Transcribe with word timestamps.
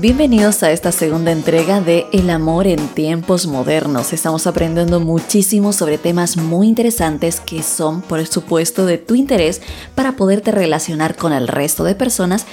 Bienvenidos 0.00 0.62
a 0.62 0.72
esta 0.72 0.92
segunda 0.92 1.30
entrega 1.30 1.82
de 1.82 2.06
El 2.10 2.30
amor 2.30 2.66
en 2.66 2.88
tiempos 2.88 3.46
modernos. 3.46 4.14
Estamos 4.14 4.46
aprendiendo 4.46 4.98
muchísimo 4.98 5.74
sobre 5.74 5.98
temas 5.98 6.38
muy 6.38 6.68
interesantes 6.68 7.38
que 7.38 7.62
son, 7.62 8.00
por 8.00 8.26
supuesto, 8.26 8.86
de 8.86 8.96
tu 8.96 9.14
interés 9.14 9.60
para 9.94 10.12
poderte 10.12 10.52
relacionar 10.52 11.16
con 11.16 11.34
el 11.34 11.46
resto 11.46 11.84
de 11.84 11.94
personas 11.94 12.46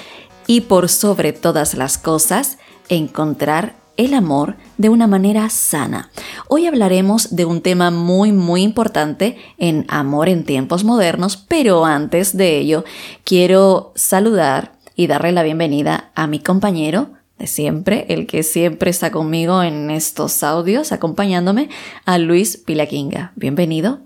y, 0.46 0.60
por 0.60 0.90
sobre 0.90 1.32
todas 1.32 1.76
las 1.76 1.98
cosas, 1.98 2.58
encontrar 2.90 3.78
el 3.96 4.14
amor 4.14 4.58
de 4.78 4.90
una 4.90 5.08
manera 5.08 5.50
sana. 5.50 6.12
Hoy 6.50 6.68
hablaremos 6.68 7.34
de 7.34 7.46
un 7.46 7.62
tema 7.62 7.92
muy 7.92 8.34
muy 8.34 8.62
importante 8.62 9.38
en 9.58 9.86
Amor 9.88 10.28
en 10.28 10.44
tiempos 10.44 10.84
modernos, 10.84 11.38
pero 11.38 11.86
antes 11.86 12.36
de 12.36 12.58
ello 12.58 12.84
quiero 13.24 13.94
saludar 13.96 14.74
y 14.98 15.08
darle 15.08 15.32
la 15.32 15.44
bienvenida 15.44 16.12
a 16.14 16.28
mi 16.28 16.40
compañero 16.40 17.12
de 17.40 17.48
siempre, 17.48 18.06
el 18.10 18.28
que 18.28 18.44
siempre 18.44 18.90
está 18.90 19.12
conmigo 19.12 19.64
en 19.64 19.92
estos 19.92 20.44
audios, 20.44 20.92
acompañándome, 20.92 21.70
a 22.06 22.18
Luis 22.18 22.58
Pilaquinga. 22.58 23.32
Bienvenido. 23.36 24.00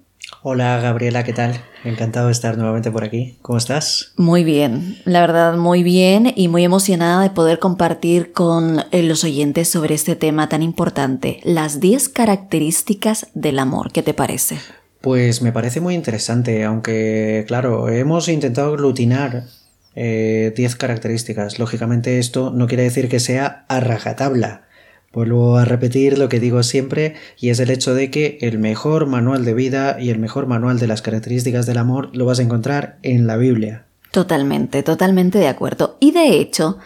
Hola 0.43 0.79
Gabriela, 0.79 1.23
¿qué 1.23 1.33
tal? 1.33 1.61
Encantado 1.83 2.27
de 2.27 2.31
estar 2.31 2.57
nuevamente 2.57 2.89
por 2.89 3.03
aquí. 3.03 3.37
¿Cómo 3.41 3.57
estás? 3.57 4.13
Muy 4.17 4.43
bien, 4.43 4.97
la 5.05 5.21
verdad 5.21 5.57
muy 5.57 5.83
bien 5.83 6.31
y 6.35 6.47
muy 6.47 6.63
emocionada 6.63 7.21
de 7.21 7.29
poder 7.29 7.59
compartir 7.59 8.31
con 8.31 8.81
los 8.91 9.23
oyentes 9.23 9.67
sobre 9.67 9.95
este 9.95 10.15
tema 10.15 10.47
tan 10.47 10.63
importante, 10.63 11.41
las 11.43 11.79
10 11.79 12.09
características 12.09 13.27
del 13.33 13.59
amor. 13.59 13.91
¿Qué 13.91 14.03
te 14.03 14.13
parece? 14.13 14.57
Pues 15.01 15.41
me 15.41 15.51
parece 15.51 15.81
muy 15.81 15.95
interesante, 15.95 16.63
aunque 16.63 17.43
claro, 17.47 17.89
hemos 17.89 18.27
intentado 18.27 18.73
aglutinar 18.73 19.45
10 19.95 20.03
eh, 20.57 20.69
características. 20.77 21.59
Lógicamente 21.59 22.19
esto 22.19 22.51
no 22.51 22.67
quiere 22.67 22.83
decir 22.83 23.09
que 23.09 23.19
sea 23.19 23.65
a 23.67 23.79
rajatabla. 23.79 24.63
Vuelvo 25.13 25.57
a 25.57 25.65
repetir 25.65 26.17
lo 26.17 26.29
que 26.29 26.39
digo 26.39 26.63
siempre 26.63 27.15
y 27.37 27.49
es 27.49 27.59
el 27.59 27.69
hecho 27.69 27.93
de 27.93 28.09
que 28.09 28.37
el 28.41 28.59
mejor 28.59 29.07
manual 29.07 29.43
de 29.43 29.53
vida 29.53 29.97
y 29.99 30.09
el 30.09 30.19
mejor 30.19 30.47
manual 30.47 30.79
de 30.79 30.87
las 30.87 31.01
características 31.01 31.65
del 31.65 31.79
amor 31.79 32.15
lo 32.15 32.25
vas 32.25 32.39
a 32.39 32.43
encontrar 32.43 32.97
en 33.03 33.27
la 33.27 33.35
Biblia. 33.35 33.85
Totalmente, 34.11 34.83
totalmente 34.83 35.37
de 35.37 35.47
acuerdo. 35.47 35.97
Y 35.99 36.11
de 36.11 36.39
hecho, 36.39 36.77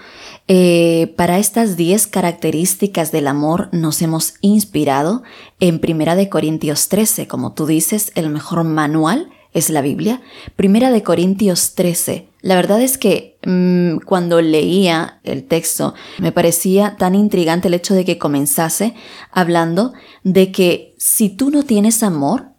eh, 0.47 1.13
para 1.17 1.37
estas 1.37 1.75
10 1.75 2.07
características 2.07 3.11
del 3.11 3.27
amor 3.27 3.69
nos 3.71 4.01
hemos 4.01 4.35
inspirado 4.41 5.23
en 5.59 5.79
Primera 5.79 6.15
de 6.15 6.29
Corintios 6.29 6.87
13, 6.87 7.27
como 7.27 7.53
tú 7.53 7.67
dices, 7.67 8.11
el 8.15 8.29
mejor 8.29 8.63
manual 8.63 9.29
es 9.55 9.69
la 9.69 9.81
Biblia. 9.81 10.21
Primera 10.55 10.91
de 10.91 11.01
Corintios 11.01 11.73
13. 11.75 12.27
La 12.41 12.55
verdad 12.55 12.81
es 12.81 12.99
que 12.99 13.39
mm, 13.45 14.05
cuando 14.05 14.41
leía 14.41 15.19
el 15.23 15.45
texto 15.45 15.95
me 16.19 16.33
parecía 16.33 16.97
tan 16.97 17.15
intrigante 17.15 17.69
el 17.69 17.73
hecho 17.73 17.95
de 17.95 18.05
que 18.05 18.19
comenzase 18.19 18.93
hablando 19.31 19.93
de 20.23 20.51
que 20.51 20.93
si 20.97 21.29
tú 21.29 21.49
no 21.49 21.63
tienes 21.63 22.03
amor, 22.03 22.49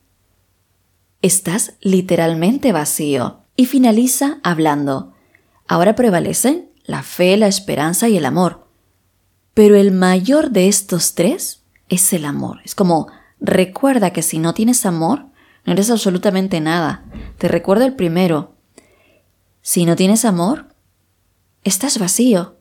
estás 1.23 1.75
literalmente 1.83 2.73
vacío. 2.73 3.43
Y 3.57 3.67
finaliza 3.67 4.39
hablando, 4.43 5.13
ahora 5.69 5.95
prevalecen 5.95 6.71
la 6.85 7.03
fe, 7.03 7.37
la 7.37 7.47
esperanza 7.47 8.09
y 8.09 8.17
el 8.17 8.25
amor. 8.25 8.69
Pero 9.53 9.77
el 9.77 9.93
mayor 9.93 10.51
de 10.51 10.69
estos 10.69 11.15
tres 11.15 11.63
es 11.91 12.13
el 12.15 12.25
amor. 12.25 12.61
Es 12.65 12.75
como, 12.75 13.09
recuerda 13.39 14.13
que 14.13 14.23
si 14.23 14.39
no 14.39 14.55
tienes 14.55 14.87
amor, 14.87 15.27
no 15.67 15.73
eres 15.73 15.91
absolutamente 15.91 16.61
nada. 16.61 17.05
Te 17.39 17.49
recuerdo 17.49 17.85
el 17.85 17.95
primero. 17.95 18.55
Si 19.61 19.85
no 19.85 19.97
tienes 19.97 20.25
amor, 20.25 20.69
estás 21.65 21.99
vacío. 21.99 22.57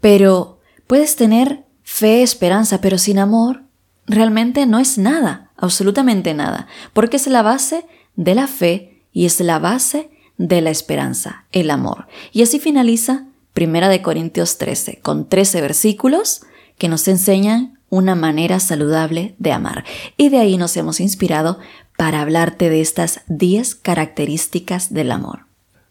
Pero 0.00 0.60
puedes 0.86 1.16
tener 1.16 1.64
fe, 1.82 2.22
esperanza, 2.22 2.80
pero 2.80 2.98
sin 2.98 3.18
amor, 3.18 3.62
realmente 4.06 4.66
no 4.66 4.78
es 4.78 4.98
nada, 4.98 5.50
absolutamente 5.56 6.34
nada, 6.34 6.66
porque 6.92 7.16
es 7.16 7.26
la 7.26 7.42
base 7.42 7.86
de 8.16 8.34
la 8.34 8.46
fe 8.46 9.02
y 9.12 9.26
es 9.26 9.40
la 9.40 9.58
base 9.58 10.10
de 10.36 10.60
la 10.60 10.70
esperanza, 10.70 11.46
el 11.52 11.70
amor. 11.70 12.06
Y 12.32 12.42
así 12.42 12.58
finaliza 12.58 13.26
Primera 13.52 13.88
de 13.88 14.02
Corintios 14.02 14.58
13, 14.58 15.00
con 15.02 15.28
13 15.28 15.60
versículos 15.60 16.42
que 16.78 16.88
nos 16.88 17.08
enseñan 17.08 17.78
una 17.90 18.14
manera 18.14 18.60
saludable 18.60 19.34
de 19.38 19.52
amar. 19.52 19.84
Y 20.16 20.28
de 20.28 20.38
ahí 20.38 20.56
nos 20.56 20.76
hemos 20.76 21.00
inspirado 21.00 21.58
para 22.00 22.22
hablarte 22.22 22.70
de 22.70 22.80
estas 22.80 23.20
10 23.26 23.74
características 23.74 24.94
del 24.94 25.12
amor. 25.12 25.40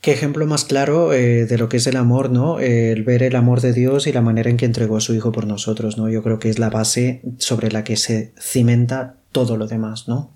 Qué 0.01 0.11
ejemplo 0.11 0.47
más 0.47 0.65
claro 0.65 1.13
eh, 1.13 1.45
de 1.45 1.57
lo 1.59 1.69
que 1.69 1.77
es 1.77 1.85
el 1.85 1.97
amor, 1.97 2.31
¿no? 2.31 2.59
el 2.59 3.03
ver 3.03 3.21
el 3.21 3.35
amor 3.35 3.61
de 3.61 3.73
Dios 3.73 4.07
y 4.07 4.11
la 4.11 4.21
manera 4.21 4.49
en 4.49 4.57
que 4.57 4.65
entregó 4.65 4.97
a 4.97 5.01
su 5.01 5.13
Hijo 5.13 5.31
por 5.31 5.45
nosotros, 5.45 5.99
¿no? 5.99 6.09
Yo 6.09 6.23
creo 6.23 6.39
que 6.39 6.49
es 6.49 6.57
la 6.57 6.71
base 6.71 7.21
sobre 7.37 7.71
la 7.71 7.83
que 7.83 7.95
se 7.95 8.33
cimenta 8.41 9.17
todo 9.31 9.55
lo 9.55 9.67
demás, 9.67 10.07
¿no? 10.07 10.31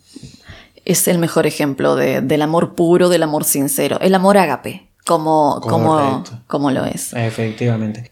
Es 0.86 1.08
el 1.08 1.18
mejor 1.18 1.48
ejemplo 1.48 1.96
del 1.96 2.42
amor 2.44 2.76
puro, 2.76 3.10
del 3.10 3.24
amor 3.24 3.44
sincero, 3.44 4.00
el 4.00 4.14
amor 4.14 4.38
ágape, 4.38 4.90
como, 5.08 5.60
como, 5.60 6.24
como 6.46 6.70
lo 6.70 6.86
es. 6.86 7.14
Efectivamente. 7.14 8.12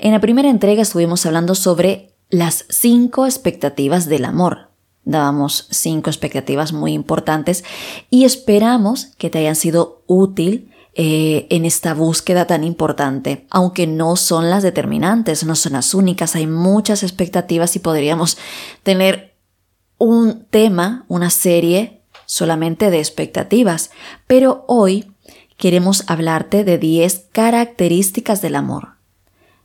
En 0.00 0.12
la 0.12 0.20
primera 0.20 0.50
entrega 0.50 0.82
estuvimos 0.82 1.24
hablando 1.24 1.54
sobre 1.54 2.10
las 2.28 2.66
cinco 2.68 3.24
expectativas 3.24 4.06
del 4.06 4.26
amor, 4.26 4.69
dábamos 5.04 5.66
cinco 5.70 6.10
expectativas 6.10 6.72
muy 6.72 6.92
importantes 6.92 7.64
y 8.10 8.24
esperamos 8.24 9.06
que 9.18 9.30
te 9.30 9.38
hayan 9.38 9.56
sido 9.56 10.02
útil 10.06 10.70
eh, 10.94 11.46
en 11.50 11.64
esta 11.64 11.94
búsqueda 11.94 12.46
tan 12.46 12.64
importante, 12.64 13.46
aunque 13.50 13.86
no 13.86 14.16
son 14.16 14.50
las 14.50 14.62
determinantes, 14.62 15.44
no 15.44 15.54
son 15.54 15.74
las 15.74 15.94
únicas, 15.94 16.34
hay 16.34 16.46
muchas 16.46 17.02
expectativas 17.02 17.76
y 17.76 17.78
podríamos 17.78 18.36
tener 18.82 19.36
un 19.98 20.46
tema, 20.50 21.04
una 21.08 21.30
serie 21.30 22.02
solamente 22.26 22.90
de 22.90 22.98
expectativas, 22.98 23.90
pero 24.26 24.64
hoy 24.66 25.12
queremos 25.56 26.04
hablarte 26.08 26.64
de 26.64 26.78
10 26.78 27.28
características 27.32 28.42
del 28.42 28.56
amor. 28.56 28.99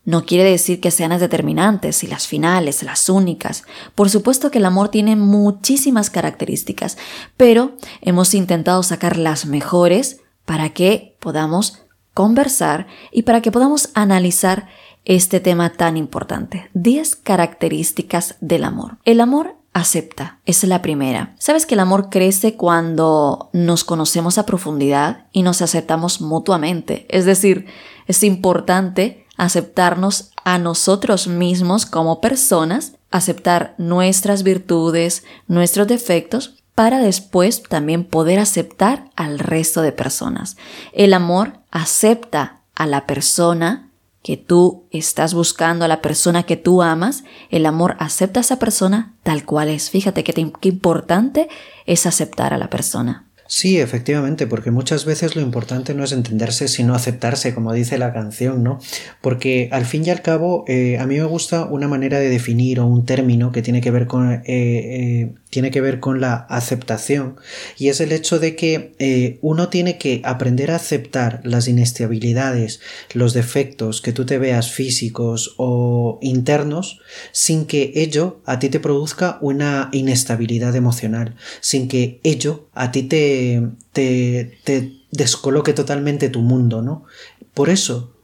No 0.05 0.23
quiere 0.25 0.43
decir 0.43 0.79
que 0.79 0.91
sean 0.91 1.09
las 1.09 1.19
determinantes 1.19 2.03
y 2.03 2.07
las 2.07 2.27
finales, 2.27 2.83
las 2.83 3.09
únicas. 3.09 3.63
Por 3.95 4.09
supuesto 4.09 4.51
que 4.51 4.59
el 4.59 4.65
amor 4.65 4.89
tiene 4.89 5.15
muchísimas 5.15 6.09
características, 6.09 6.97
pero 7.35 7.75
hemos 8.01 8.33
intentado 8.35 8.83
sacar 8.83 9.17
las 9.17 9.47
mejores 9.47 10.21
para 10.45 10.69
que 10.69 11.17
podamos 11.19 11.85
conversar 12.13 12.87
y 13.11 13.23
para 13.23 13.41
que 13.41 13.51
podamos 13.51 13.89
analizar 13.95 14.67
este 15.05 15.39
tema 15.39 15.73
tan 15.73 15.97
importante. 15.97 16.69
10 16.73 17.15
características 17.17 18.35
del 18.41 18.63
amor. 18.63 18.97
El 19.05 19.21
amor 19.21 19.57
acepta, 19.73 20.39
es 20.45 20.63
la 20.63 20.81
primera. 20.81 21.35
Sabes 21.37 21.65
que 21.65 21.73
el 21.73 21.81
amor 21.81 22.09
crece 22.09 22.55
cuando 22.55 23.49
nos 23.51 23.83
conocemos 23.83 24.37
a 24.37 24.45
profundidad 24.45 25.27
y 25.33 25.43
nos 25.43 25.61
aceptamos 25.61 26.21
mutuamente. 26.21 27.05
Es 27.09 27.25
decir, 27.25 27.65
es 28.07 28.23
importante 28.23 29.24
aceptarnos 29.37 30.31
a 30.43 30.57
nosotros 30.57 31.27
mismos 31.27 31.85
como 31.85 32.21
personas, 32.21 32.93
aceptar 33.11 33.75
nuestras 33.77 34.43
virtudes, 34.43 35.23
nuestros 35.47 35.87
defectos, 35.87 36.55
para 36.75 36.99
después 36.99 37.63
también 37.63 38.03
poder 38.03 38.39
aceptar 38.39 39.09
al 39.15 39.39
resto 39.39 39.81
de 39.81 39.93
personas. 39.93 40.57
El 40.91 41.13
amor 41.13 41.59
acepta 41.71 42.59
a 42.75 42.85
la 42.85 43.05
persona 43.05 43.89
que 44.21 44.37
tú 44.37 44.85
estás 44.89 45.33
buscando, 45.33 45.85
a 45.85 45.87
la 45.87 46.01
persona 46.01 46.43
que 46.43 46.57
tú 46.57 46.81
amas. 46.81 47.23
El 47.51 47.65
amor 47.65 47.95
acepta 47.99 48.39
a 48.39 48.41
esa 48.41 48.59
persona 48.59 49.13
tal 49.23 49.45
cual 49.45 49.69
es. 49.69 49.89
Fíjate 49.89 50.23
qué, 50.23 50.33
qué 50.33 50.69
importante 50.69 51.47
es 51.85 52.05
aceptar 52.05 52.53
a 52.53 52.57
la 52.57 52.69
persona. 52.69 53.24
Sí, 53.47 53.77
efectivamente, 53.79 54.47
porque 54.47 54.71
muchas 54.71 55.05
veces 55.05 55.35
lo 55.35 55.41
importante 55.41 55.93
no 55.93 56.03
es 56.03 56.11
entenderse, 56.11 56.67
sino 56.67 56.95
aceptarse, 56.95 57.53
como 57.53 57.73
dice 57.73 57.99
la 57.99 58.11
canción, 58.11 58.63
¿no? 58.63 58.79
Porque 59.21 59.69
al 59.71 59.85
fin 59.85 60.03
y 60.03 60.09
al 60.09 60.23
cabo, 60.23 60.65
eh, 60.67 60.97
a 60.97 61.05
mí 61.05 61.17
me 61.17 61.25
gusta 61.25 61.65
una 61.65 61.87
manera 61.87 62.17
de 62.17 62.29
definir 62.29 62.79
o 62.79 62.87
un 62.87 63.05
término 63.05 63.51
que 63.51 63.61
tiene 63.61 63.81
que 63.81 63.91
ver 63.91 64.07
con 64.07 64.31
eh, 64.31 64.41
eh, 64.47 65.33
tiene 65.55 65.71
que 65.71 65.79
ver 65.79 66.01
con 66.01 66.19
la 66.19 66.35
aceptación 66.49 67.37
y 67.77 67.87
es 67.87 68.01
el 68.01 68.11
hecho 68.11 68.39
de 68.39 68.57
que 68.57 68.93
eh, 68.99 69.39
uno 69.41 69.69
tiene 69.69 69.97
que 69.97 70.19
aprender 70.25 70.69
a 70.69 70.75
aceptar 70.75 71.39
las 71.45 71.69
inestabilidades, 71.69 72.81
los 73.13 73.33
defectos 73.33 74.01
que 74.01 74.11
tú 74.11 74.25
te 74.25 74.37
veas 74.37 74.69
físicos 74.73 75.55
o 75.55 76.19
internos 76.21 76.99
sin 77.31 77.67
que 77.67 77.93
ello 77.95 78.41
a 78.43 78.59
ti 78.59 78.67
te 78.67 78.81
produzca 78.81 79.37
una 79.39 79.87
inestabilidad 79.93 80.75
emocional, 80.75 81.37
sin 81.61 81.87
que 81.87 82.19
ello 82.23 82.67
a 82.73 82.91
ti 82.91 83.03
te, 83.03 83.63
te, 83.93 84.59
te 84.65 84.91
descoloque 85.11 85.71
totalmente 85.71 86.27
tu 86.27 86.41
mundo, 86.41 86.81
¿no? 86.81 87.05
Por 87.53 87.69
eso 87.69 88.14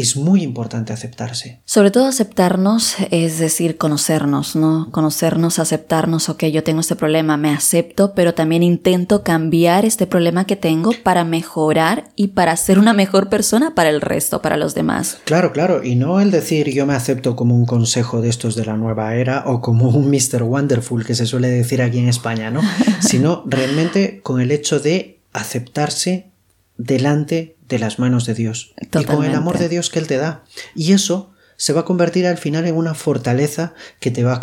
es 0.00 0.16
muy 0.16 0.42
importante 0.42 0.92
aceptarse. 0.92 1.60
Sobre 1.64 1.90
todo 1.90 2.06
aceptarnos, 2.06 2.96
es 3.10 3.38
decir, 3.38 3.76
conocernos, 3.76 4.56
¿no? 4.56 4.88
Conocernos, 4.90 5.58
aceptarnos, 5.58 6.28
ok, 6.28 6.44
yo 6.46 6.64
tengo 6.64 6.80
este 6.80 6.96
problema, 6.96 7.36
me 7.36 7.50
acepto, 7.50 8.14
pero 8.14 8.34
también 8.34 8.62
intento 8.62 9.22
cambiar 9.22 9.84
este 9.84 10.06
problema 10.06 10.44
que 10.44 10.56
tengo 10.56 10.92
para 11.02 11.24
mejorar 11.24 12.10
y 12.16 12.28
para 12.28 12.56
ser 12.56 12.78
una 12.78 12.92
mejor 12.92 13.28
persona 13.28 13.74
para 13.74 13.90
el 13.90 14.00
resto, 14.00 14.42
para 14.42 14.56
los 14.56 14.74
demás. 14.74 15.18
Claro, 15.24 15.52
claro, 15.52 15.84
y 15.84 15.94
no 15.94 16.20
el 16.20 16.30
decir 16.30 16.70
yo 16.70 16.86
me 16.86 16.94
acepto 16.94 17.36
como 17.36 17.54
un 17.54 17.66
consejo 17.66 18.20
de 18.20 18.28
estos 18.28 18.54
de 18.56 18.64
la 18.64 18.76
nueva 18.76 19.14
era 19.14 19.44
o 19.46 19.60
como 19.60 19.88
un 19.88 20.10
Mr. 20.10 20.42
Wonderful 20.42 21.04
que 21.04 21.14
se 21.14 21.26
suele 21.26 21.48
decir 21.48 21.82
aquí 21.82 21.98
en 21.98 22.08
España, 22.08 22.50
¿no? 22.50 22.60
Sino 23.00 23.42
realmente 23.46 24.20
con 24.22 24.40
el 24.40 24.50
hecho 24.50 24.80
de 24.80 25.20
aceptarse 25.32 26.30
delante 26.76 27.56
de 27.70 27.78
las 27.78 27.98
manos 27.98 28.26
de 28.26 28.34
Dios 28.34 28.74
y 28.92 29.04
con 29.04 29.24
el 29.24 29.34
amor 29.34 29.56
de 29.56 29.68
Dios 29.68 29.88
que 29.88 30.00
Él 30.00 30.08
te 30.08 30.18
da. 30.18 30.44
Y 30.74 30.92
eso 30.92 31.30
se 31.56 31.72
va 31.72 31.82
a 31.82 31.84
convertir 31.84 32.26
al 32.26 32.36
final 32.36 32.66
en 32.66 32.76
una 32.76 32.94
fortaleza 32.94 33.74
que 34.00 34.10
te 34.10 34.24
va 34.24 34.34
a 34.34 34.40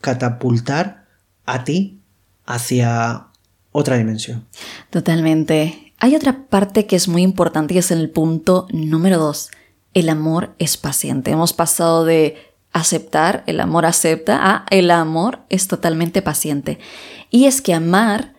catapultar 0.00 1.04
a 1.44 1.64
ti 1.64 2.00
hacia 2.46 3.26
otra 3.72 3.96
dimensión. 3.96 4.46
Totalmente. 4.90 5.92
Hay 5.98 6.14
otra 6.14 6.46
parte 6.48 6.86
que 6.86 6.96
es 6.96 7.08
muy 7.08 7.22
importante 7.22 7.74
y 7.74 7.78
es 7.78 7.90
el 7.90 8.08
punto 8.08 8.68
número 8.70 9.18
dos. 9.18 9.50
El 9.94 10.08
amor 10.08 10.54
es 10.58 10.76
paciente. 10.76 11.32
Hemos 11.32 11.52
pasado 11.52 12.04
de 12.04 12.36
aceptar, 12.72 13.42
el 13.46 13.60
amor 13.60 13.86
acepta, 13.86 14.38
a 14.42 14.66
el 14.70 14.90
amor 14.90 15.40
es 15.48 15.66
totalmente 15.66 16.22
paciente. 16.22 16.78
Y 17.30 17.46
es 17.46 17.60
que 17.62 17.74
amar 17.74 18.33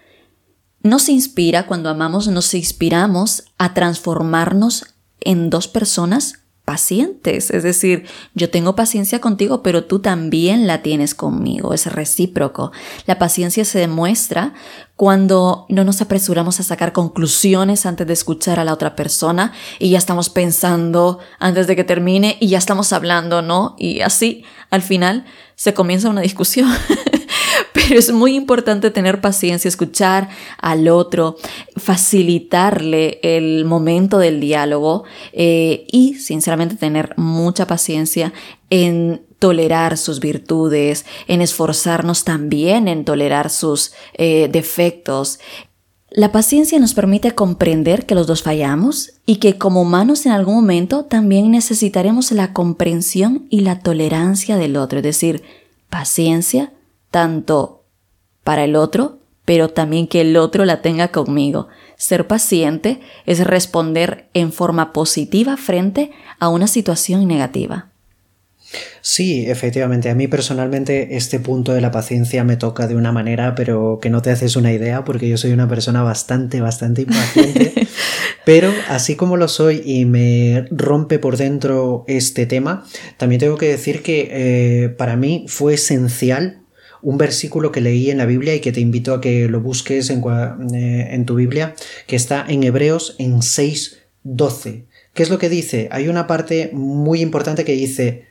nos 0.85 1.09
inspira, 1.09 1.65
cuando 1.65 1.89
amamos, 1.89 2.27
nos 2.27 2.53
inspiramos 2.53 3.45
a 3.57 3.73
transformarnos 3.73 4.85
en 5.19 5.49
dos 5.49 5.67
personas 5.67 6.45
pacientes. 6.63 7.49
Es 7.49 7.63
decir, 7.63 8.05
yo 8.35 8.51
tengo 8.51 8.75
paciencia 8.75 9.19
contigo, 9.19 9.63
pero 9.63 9.85
tú 9.85 9.97
también 9.97 10.67
la 10.67 10.83
tienes 10.83 11.15
conmigo. 11.15 11.73
Es 11.73 11.91
recíproco. 11.91 12.71
La 13.07 13.17
paciencia 13.17 13.65
se 13.65 13.79
demuestra 13.79 14.53
cuando 14.95 15.65
no 15.69 15.83
nos 15.83 16.01
apresuramos 16.01 16.59
a 16.59 16.63
sacar 16.63 16.93
conclusiones 16.93 17.87
antes 17.87 18.05
de 18.05 18.13
escuchar 18.13 18.59
a 18.59 18.63
la 18.63 18.73
otra 18.73 18.95
persona 18.95 19.53
y 19.79 19.89
ya 19.89 19.97
estamos 19.97 20.29
pensando 20.29 21.17
antes 21.39 21.65
de 21.65 21.75
que 21.75 21.83
termine 21.83 22.37
y 22.39 22.49
ya 22.49 22.59
estamos 22.59 22.93
hablando, 22.93 23.41
¿no? 23.41 23.75
Y 23.79 24.01
así, 24.01 24.43
al 24.69 24.83
final, 24.83 25.25
se 25.55 25.73
comienza 25.73 26.09
una 26.09 26.21
discusión. 26.21 26.69
Pero 27.73 27.99
es 27.99 28.11
muy 28.11 28.35
importante 28.35 28.91
tener 28.91 29.21
paciencia, 29.21 29.67
escuchar 29.67 30.29
al 30.57 30.87
otro, 30.87 31.37
facilitarle 31.75 33.19
el 33.23 33.65
momento 33.65 34.17
del 34.17 34.39
diálogo 34.39 35.03
eh, 35.33 35.85
y, 35.91 36.15
sinceramente, 36.15 36.75
tener 36.75 37.13
mucha 37.17 37.67
paciencia 37.67 38.33
en 38.69 39.21
tolerar 39.39 39.97
sus 39.97 40.19
virtudes, 40.19 41.05
en 41.27 41.41
esforzarnos 41.41 42.23
también 42.23 42.87
en 42.87 43.05
tolerar 43.05 43.49
sus 43.49 43.93
eh, 44.13 44.49
defectos. 44.51 45.39
La 46.09 46.31
paciencia 46.31 46.79
nos 46.79 46.93
permite 46.93 47.31
comprender 47.31 48.05
que 48.05 48.15
los 48.15 48.25
dos 48.25 48.41
fallamos 48.41 49.11
y 49.25 49.35
que 49.35 49.57
como 49.57 49.81
humanos 49.81 50.25
en 50.25 50.31
algún 50.31 50.55
momento 50.55 51.05
también 51.05 51.51
necesitaremos 51.51 52.31
la 52.31 52.53
comprensión 52.53 53.47
y 53.49 53.61
la 53.61 53.79
tolerancia 53.79 54.55
del 54.55 54.77
otro, 54.77 54.99
es 54.99 55.03
decir, 55.03 55.43
paciencia 55.89 56.71
tanto 57.15 57.85
para 58.43 58.65
el 58.65 58.75
otro, 58.75 59.19
pero 59.45 59.69
también 59.69 60.05
que 60.05 60.19
el 60.19 60.35
otro 60.35 60.65
la 60.65 60.81
tenga 60.81 61.13
conmigo. 61.13 61.69
Ser 61.95 62.27
paciente 62.27 62.99
es 63.25 63.39
responder 63.47 64.25
en 64.33 64.51
forma 64.51 64.91
positiva 64.91 65.55
frente 65.55 66.11
a 66.41 66.49
una 66.49 66.67
situación 66.67 67.25
negativa. 67.25 67.87
Sí, 68.99 69.45
efectivamente. 69.47 70.09
A 70.09 70.15
mí 70.15 70.27
personalmente 70.27 71.15
este 71.15 71.39
punto 71.39 71.71
de 71.71 71.79
la 71.79 71.89
paciencia 71.89 72.43
me 72.43 72.57
toca 72.57 72.85
de 72.85 72.97
una 72.97 73.13
manera, 73.13 73.55
pero 73.55 73.99
que 74.01 74.09
no 74.09 74.21
te 74.21 74.31
haces 74.31 74.57
una 74.57 74.73
idea, 74.73 75.05
porque 75.05 75.29
yo 75.29 75.37
soy 75.37 75.53
una 75.53 75.69
persona 75.69 76.03
bastante, 76.03 76.59
bastante 76.59 77.03
impaciente. 77.03 77.87
pero 78.45 78.73
así 78.89 79.15
como 79.15 79.37
lo 79.37 79.47
soy 79.47 79.81
y 79.85 80.03
me 80.03 80.67
rompe 80.69 81.17
por 81.17 81.37
dentro 81.37 82.03
este 82.09 82.45
tema, 82.45 82.85
también 83.15 83.39
tengo 83.39 83.55
que 83.55 83.69
decir 83.69 84.03
que 84.03 84.27
eh, 84.31 84.89
para 84.89 85.15
mí 85.15 85.45
fue 85.47 85.75
esencial 85.75 86.64
un 87.05 87.19
versículo 87.19 87.71
que 87.71 87.81
leí 87.81 88.09
en 88.09 88.17
la 88.17 88.25
Biblia 88.25 88.55
y 88.55 88.61
que 88.61 88.71
te 88.71 88.79
invito 88.79 89.13
a 89.13 89.21
que 89.21 89.47
lo 89.47 89.61
busques 89.61 90.09
en, 90.09 90.23
eh, 90.73 91.23
tu 91.27 91.35
Biblia, 91.35 91.75
que 92.07 92.15
está 92.15 92.43
en 92.47 92.63
Hebreos 92.63 93.15
en 93.19 93.41
6.12. 93.41 94.85
¿Qué 95.13 95.21
es 95.21 95.29
lo 95.29 95.37
que 95.37 95.47
dice? 95.47 95.87
Hay 95.91 96.07
una 96.07 96.25
parte 96.25 96.71
muy 96.73 97.21
importante 97.21 97.63
que 97.63 97.73
dice, 97.73 98.25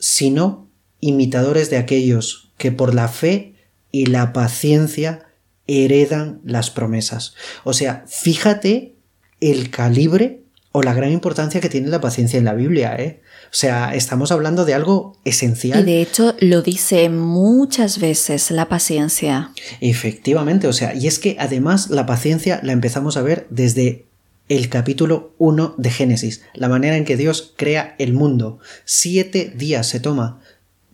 sino 0.00 0.68
imitadores 0.98 1.70
de 1.70 1.76
aquellos 1.76 2.50
que 2.58 2.72
por 2.72 2.96
la 2.96 3.06
fe 3.06 3.54
y 3.92 4.06
la 4.06 4.32
paciencia 4.32 5.26
heredan 5.68 6.40
las 6.44 6.70
promesas. 6.70 7.34
O 7.62 7.74
sea, 7.74 8.04
fíjate 8.08 8.96
el 9.40 9.70
calibre 9.70 10.40
o 10.76 10.82
la 10.82 10.92
gran 10.92 11.10
importancia 11.10 11.62
que 11.62 11.70
tiene 11.70 11.88
la 11.88 12.02
paciencia 12.02 12.38
en 12.38 12.44
la 12.44 12.52
Biblia, 12.52 12.94
¿eh? 12.98 13.22
O 13.44 13.54
sea, 13.56 13.94
estamos 13.94 14.30
hablando 14.30 14.66
de 14.66 14.74
algo 14.74 15.16
esencial. 15.24 15.80
Y 15.80 15.84
de 15.90 16.02
hecho 16.02 16.34
lo 16.40 16.60
dice 16.60 17.08
muchas 17.08 17.98
veces 17.98 18.50
la 18.50 18.68
paciencia. 18.68 19.52
Efectivamente, 19.80 20.68
o 20.68 20.74
sea, 20.74 20.94
y 20.94 21.06
es 21.06 21.18
que 21.18 21.38
además 21.40 21.88
la 21.88 22.04
paciencia 22.04 22.60
la 22.62 22.72
empezamos 22.72 23.16
a 23.16 23.22
ver 23.22 23.46
desde 23.48 24.04
el 24.50 24.68
capítulo 24.68 25.32
1 25.38 25.76
de 25.78 25.90
Génesis, 25.90 26.42
la 26.52 26.68
manera 26.68 26.98
en 26.98 27.06
que 27.06 27.16
Dios 27.16 27.54
crea 27.56 27.94
el 27.98 28.12
mundo. 28.12 28.58
Siete 28.84 29.54
días 29.56 29.88
se 29.88 29.98
toma 29.98 30.42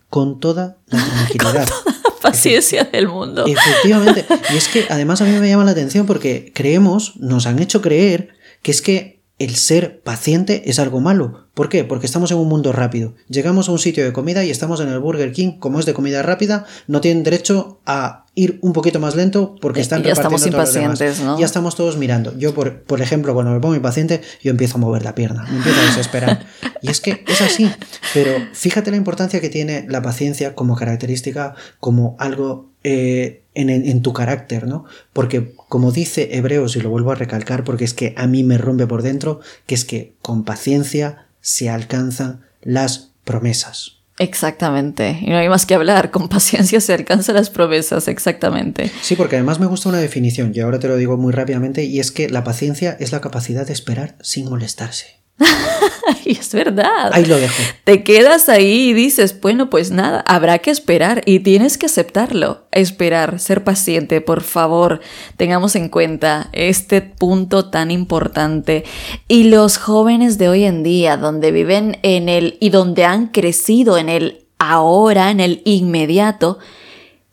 con 0.09 0.39
toda 0.39 0.77
la 0.87 1.03
tranquilidad. 1.27 1.67
con 1.67 1.83
toda 1.83 2.01
la 2.05 2.19
paciencia 2.21 2.85
del 2.85 3.09
mundo. 3.09 3.43
Efectivamente. 3.45 4.25
Y 4.53 4.55
es 4.55 4.69
que 4.69 4.85
además 4.89 5.21
a 5.21 5.25
mí 5.25 5.37
me 5.37 5.49
llama 5.49 5.65
la 5.65 5.71
atención 5.71 6.05
porque 6.05 6.53
creemos, 6.55 7.17
nos 7.17 7.47
han 7.47 7.59
hecho 7.59 7.81
creer 7.81 8.29
que 8.61 8.71
es 8.71 8.81
que 8.81 9.12
el 9.43 9.55
ser 9.55 10.01
paciente 10.01 10.63
es 10.69 10.79
algo 10.79 10.99
malo. 10.99 11.47
¿Por 11.53 11.69
qué? 11.69 11.83
Porque 11.83 12.05
estamos 12.05 12.31
en 12.31 12.37
un 12.37 12.47
mundo 12.47 12.71
rápido. 12.71 13.13
Llegamos 13.27 13.69
a 13.69 13.71
un 13.71 13.79
sitio 13.79 14.03
de 14.03 14.13
comida 14.13 14.43
y 14.43 14.49
estamos 14.49 14.79
en 14.79 14.89
el 14.89 14.99
Burger 14.99 15.31
King, 15.31 15.59
como 15.59 15.79
es 15.79 15.85
de 15.85 15.93
comida 15.93 16.23
rápida, 16.23 16.65
no 16.87 17.01
tienen 17.01 17.23
derecho 17.23 17.79
a 17.85 18.25
ir 18.35 18.57
un 18.61 18.73
poquito 18.73 18.99
más 18.99 19.15
lento 19.15 19.55
porque 19.61 19.81
están 19.81 20.01
ya 20.01 20.13
estamos 20.13 20.45
impacientes, 20.47 21.19
¿no? 21.19 21.37
Ya 21.39 21.45
estamos 21.45 21.75
todos 21.75 21.97
mirando. 21.97 22.35
Yo, 22.37 22.53
por, 22.53 22.81
por, 22.83 23.01
ejemplo, 23.01 23.33
cuando 23.33 23.51
me 23.51 23.59
pongo 23.59 23.75
impaciente, 23.75 24.21
yo 24.41 24.51
empiezo 24.51 24.77
a 24.77 24.81
mover 24.81 25.03
la 25.03 25.13
pierna, 25.13 25.43
me 25.43 25.57
empiezo 25.57 25.79
a 25.79 25.85
desesperar. 25.85 26.45
y 26.81 26.89
es 26.89 26.99
que 26.99 27.23
es 27.27 27.41
así. 27.41 27.69
Pero 28.13 28.31
fíjate 28.53 28.89
la 28.89 28.97
importancia 28.97 29.39
que 29.39 29.49
tiene 29.49 29.85
la 29.87 30.01
paciencia 30.01 30.55
como 30.55 30.75
característica, 30.75 31.53
como 31.79 32.15
algo 32.17 32.71
eh, 32.83 33.42
en, 33.55 34.01
tu 34.01 34.13
carácter, 34.13 34.67
¿no? 34.67 34.85
Porque 35.13 35.53
como 35.55 35.91
dice 35.91 36.35
Hebreos, 36.37 36.75
y 36.75 36.81
lo 36.81 36.89
vuelvo 36.89 37.11
a 37.11 37.15
recalcar 37.15 37.63
porque 37.63 37.85
es 37.85 37.93
que 37.93 38.13
a 38.17 38.27
mí 38.27 38.43
me 38.43 38.57
rompe 38.57 38.87
por 38.87 39.01
dentro, 39.01 39.39
que 39.65 39.75
es 39.75 39.85
que 39.85 40.13
con 40.21 40.43
paciencia 40.43 41.27
se 41.41 41.69
alcanzan 41.69 42.41
las 42.61 43.11
promesas. 43.23 43.97
Exactamente, 44.19 45.17
y 45.21 45.31
no 45.31 45.37
hay 45.37 45.49
más 45.49 45.65
que 45.65 45.73
hablar, 45.73 46.11
con 46.11 46.29
paciencia 46.29 46.79
se 46.79 46.93
alcanzan 46.93 47.35
las 47.35 47.49
promesas, 47.49 48.07
exactamente. 48.07 48.91
Sí, 49.01 49.15
porque 49.15 49.37
además 49.37 49.59
me 49.59 49.65
gusta 49.65 49.89
una 49.89 49.97
definición, 49.97 50.51
y 50.53 50.59
ahora 50.59 50.79
te 50.79 50.87
lo 50.87 50.97
digo 50.97 51.17
muy 51.17 51.33
rápidamente, 51.33 51.83
y 51.83 51.99
es 51.99 52.11
que 52.11 52.29
la 52.29 52.43
paciencia 52.43 52.95
es 52.99 53.11
la 53.11 53.21
capacidad 53.21 53.65
de 53.65 53.73
esperar 53.73 54.15
sin 54.21 54.49
molestarse. 54.49 55.22
y 56.25 56.37
es 56.37 56.53
verdad. 56.53 57.11
Ahí 57.11 57.25
lo 57.25 57.37
dejo. 57.37 57.61
Te 57.83 58.03
quedas 58.03 58.49
ahí 58.49 58.89
y 58.89 58.93
dices, 58.93 59.39
bueno, 59.39 59.69
pues 59.69 59.91
nada, 59.91 60.23
habrá 60.27 60.59
que 60.59 60.71
esperar 60.71 61.23
y 61.25 61.39
tienes 61.39 61.77
que 61.77 61.87
aceptarlo. 61.87 62.67
Esperar, 62.71 63.39
ser 63.39 63.63
paciente, 63.63 64.21
por 64.21 64.41
favor, 64.41 65.01
tengamos 65.37 65.75
en 65.75 65.89
cuenta 65.89 66.49
este 66.53 67.01
punto 67.01 67.69
tan 67.69 67.91
importante. 67.91 68.83
Y 69.27 69.45
los 69.45 69.77
jóvenes 69.77 70.37
de 70.37 70.49
hoy 70.49 70.63
en 70.65 70.83
día, 70.83 71.17
donde 71.17 71.51
viven 71.51 71.97
en 72.03 72.29
el 72.29 72.57
y 72.59 72.69
donde 72.69 73.05
han 73.05 73.27
crecido 73.27 73.97
en 73.97 74.09
el 74.09 74.45
ahora, 74.59 75.31
en 75.31 75.39
el 75.39 75.61
inmediato, 75.65 76.59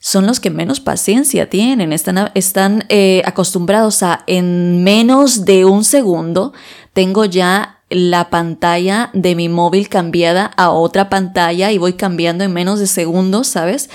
son 0.03 0.27
los 0.27 0.41
que 0.41 0.49
menos 0.49 0.81
paciencia 0.81 1.51
tienen, 1.51 1.93
están, 1.93 2.31
están 2.35 2.87
eh, 2.89 3.21
acostumbrados 3.27 4.03
a 4.03 4.25
en 4.27 4.83
menos 4.83 5.45
de 5.45 5.67
un 5.67 5.85
segundo 5.85 6.55
tengo 6.95 7.27
ya 7.27 7.80
la 7.91 8.31
pantalla 8.31 9.11
de 9.13 9.35
mi 9.35 9.49
móvil 9.49 9.89
cambiada 9.89 10.47
a 10.57 10.71
otra 10.71 11.11
pantalla 11.11 11.73
y 11.73 11.79
voy 11.79 11.95
cambiando 11.95 12.45
en 12.45 12.53
menos 12.53 12.79
de 12.79 12.87
segundos, 12.87 13.49
¿sabes? 13.49 13.91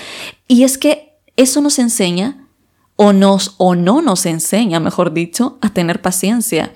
Y 0.46 0.62
es 0.62 0.78
que 0.78 1.18
eso 1.36 1.60
nos 1.60 1.78
enseña 1.78 2.46
o 2.96 3.12
nos 3.12 3.54
o 3.58 3.74
no 3.74 4.02
nos 4.02 4.26
enseña, 4.26 4.80
mejor 4.80 5.12
dicho, 5.12 5.58
a 5.60 5.70
tener 5.70 6.00
paciencia. 6.00 6.72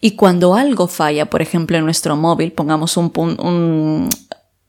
Y 0.00 0.12
cuando 0.12 0.54
algo 0.54 0.88
falla, 0.88 1.30
por 1.30 1.42
ejemplo, 1.42 1.76
en 1.76 1.84
nuestro 1.84 2.16
móvil, 2.16 2.52
pongamos 2.52 2.96
un, 2.96 3.12
un, 3.16 4.08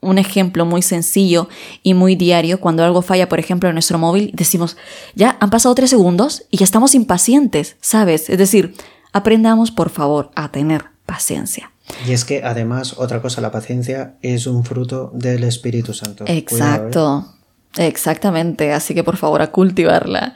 un 0.01 0.17
ejemplo 0.17 0.65
muy 0.65 0.81
sencillo 0.81 1.49
y 1.83 1.93
muy 1.93 2.15
diario, 2.15 2.59
cuando 2.59 2.83
algo 2.83 3.01
falla, 3.01 3.29
por 3.29 3.39
ejemplo, 3.39 3.69
en 3.69 3.75
nuestro 3.75 3.97
móvil, 3.97 4.31
decimos, 4.33 4.77
ya 5.15 5.37
han 5.39 5.49
pasado 5.49 5.73
tres 5.75 5.89
segundos 5.89 6.43
y 6.51 6.57
ya 6.57 6.63
estamos 6.63 6.95
impacientes, 6.95 7.77
¿sabes? 7.81 8.29
Es 8.29 8.37
decir, 8.37 8.75
aprendamos, 9.13 9.71
por 9.71 9.89
favor, 9.89 10.31
a 10.35 10.51
tener 10.51 10.85
paciencia. 11.05 11.71
Y 12.07 12.13
es 12.13 12.25
que 12.25 12.43
además, 12.43 12.95
otra 12.97 13.21
cosa, 13.21 13.41
la 13.41 13.51
paciencia 13.51 14.15
es 14.21 14.47
un 14.47 14.63
fruto 14.63 15.11
del 15.13 15.43
Espíritu 15.43 15.93
Santo. 15.93 16.25
¿eh? 16.25 16.37
Exacto, 16.37 17.33
exactamente. 17.77 18.73
Así 18.73 18.93
que 18.93 19.03
por 19.03 19.17
favor 19.17 19.41
a 19.41 19.51
cultivarla. 19.51 20.33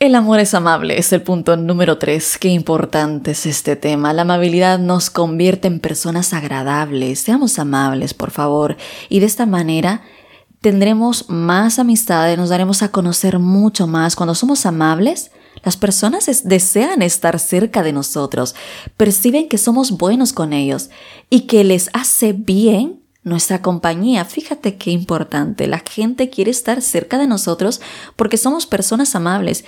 El 0.00 0.14
amor 0.14 0.38
es 0.38 0.54
amable, 0.54 0.96
es 0.96 1.12
el 1.12 1.22
punto 1.22 1.56
número 1.56 1.98
tres. 1.98 2.38
Qué 2.38 2.48
importante 2.48 3.32
es 3.32 3.46
este 3.46 3.74
tema. 3.74 4.12
La 4.12 4.22
amabilidad 4.22 4.78
nos 4.78 5.10
convierte 5.10 5.66
en 5.66 5.80
personas 5.80 6.32
agradables. 6.32 7.18
Seamos 7.18 7.58
amables, 7.58 8.14
por 8.14 8.30
favor. 8.30 8.76
Y 9.08 9.18
de 9.18 9.26
esta 9.26 9.44
manera 9.44 10.02
tendremos 10.60 11.28
más 11.28 11.80
amistades, 11.80 12.38
nos 12.38 12.48
daremos 12.48 12.84
a 12.84 12.92
conocer 12.92 13.40
mucho 13.40 13.88
más. 13.88 14.14
Cuando 14.14 14.36
somos 14.36 14.66
amables, 14.66 15.32
las 15.62 15.76
personas 15.76 16.26
desean 16.44 17.02
estar 17.02 17.38
cerca 17.38 17.82
de 17.82 17.92
nosotros, 17.92 18.54
perciben 18.96 19.48
que 19.48 19.58
somos 19.58 19.92
buenos 19.92 20.32
con 20.32 20.52
ellos 20.52 20.90
y 21.30 21.42
que 21.42 21.64
les 21.64 21.90
hace 21.92 22.32
bien 22.32 23.00
nuestra 23.22 23.62
compañía. 23.62 24.24
Fíjate 24.24 24.76
qué 24.76 24.90
importante. 24.90 25.66
La 25.66 25.82
gente 25.88 26.30
quiere 26.30 26.50
estar 26.50 26.82
cerca 26.82 27.18
de 27.18 27.26
nosotros 27.26 27.80
porque 28.16 28.36
somos 28.36 28.66
personas 28.66 29.14
amables. 29.14 29.64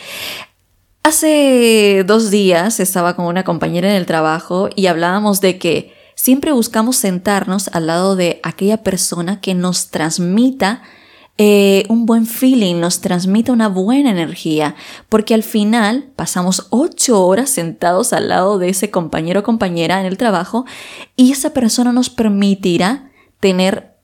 Hace 1.03 2.05
dos 2.07 2.31
días 2.31 2.79
estaba 2.81 3.17
con 3.17 3.27
una 3.27 3.45
compañera 3.45 3.89
en 3.91 3.97
el 3.97 4.07
trabajo 4.07 4.69
y 4.75 4.87
hablábamos 4.87 5.41
de 5.41 5.59
que 5.59 5.95
siempre 6.15 6.53
buscamos 6.53 6.97
sentarnos 6.97 7.69
al 7.69 7.87
lado 7.87 8.17
de 8.17 8.41
aquella 8.43 8.83
persona 8.83 9.41
que 9.41 9.55
nos 9.55 9.89
transmita 9.89 10.83
eh, 11.43 11.87
un 11.89 12.05
buen 12.05 12.27
feeling, 12.27 12.81
nos 12.81 13.01
transmite 13.01 13.51
una 13.51 13.69
buena 13.69 14.11
energía, 14.11 14.75
porque 15.09 15.33
al 15.33 15.43
final 15.43 16.11
pasamos 16.15 16.67
ocho 16.69 17.27
horas 17.27 17.49
sentados 17.49 18.13
al 18.13 18.29
lado 18.29 18.59
de 18.59 18.69
ese 18.69 18.91
compañero 18.91 19.41
o 19.41 19.43
compañera 19.43 20.01
en 20.01 20.05
el 20.05 20.19
trabajo 20.19 20.67
y 21.17 21.33
esa 21.33 21.55
persona 21.55 21.95
nos 21.95 22.11
permitirá 22.11 23.11
tener 23.41 23.97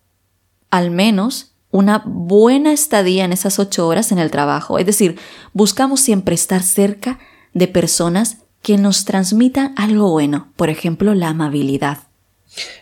al 0.70 0.90
menos 0.90 1.56
una 1.70 2.02
buena 2.06 2.72
estadía 2.72 3.26
en 3.26 3.34
esas 3.34 3.58
ocho 3.58 3.86
horas 3.86 4.12
en 4.12 4.18
el 4.18 4.30
trabajo. 4.30 4.78
Es 4.78 4.86
decir, 4.86 5.18
buscamos 5.52 6.00
siempre 6.00 6.34
estar 6.34 6.62
cerca 6.62 7.18
de 7.52 7.68
personas 7.68 8.38
que 8.62 8.78
nos 8.78 9.04
transmitan 9.04 9.74
algo 9.76 10.10
bueno, 10.10 10.54
por 10.56 10.70
ejemplo, 10.70 11.12
la 11.12 11.28
amabilidad. 11.28 12.05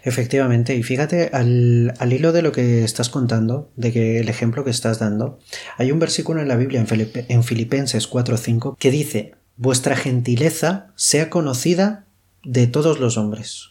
Efectivamente, 0.03 0.77
y 0.77 0.83
fíjate 0.83 1.31
al, 1.33 1.95
hilo 2.11 2.33
de 2.33 2.43
lo 2.43 2.53
que 2.53 2.85
estás 2.85 3.09
contando, 3.09 3.71
de 3.77 3.93
que 3.93 4.21
el 4.21 4.29
ejemplo 4.29 4.65
que 4.65 4.71
estás 4.71 4.99
dando, 4.99 5.39
hay 5.77 5.93
un 5.93 5.99
versículo 5.99 6.41
en 6.41 6.49
la 6.49 6.57
Biblia 6.57 6.81
en, 6.81 7.13
en 7.29 7.45
Filipenses 7.45 8.11
4:5 8.11 8.77
que 8.79 8.91
dice, 8.91 9.35
vuestra 9.57 9.97
gentileza 9.97 10.89
sea 10.97 11.31
conocida 11.31 12.05
de 12.45 12.67
todos 12.67 13.01
los 13.01 13.17
hombres. 13.17 13.71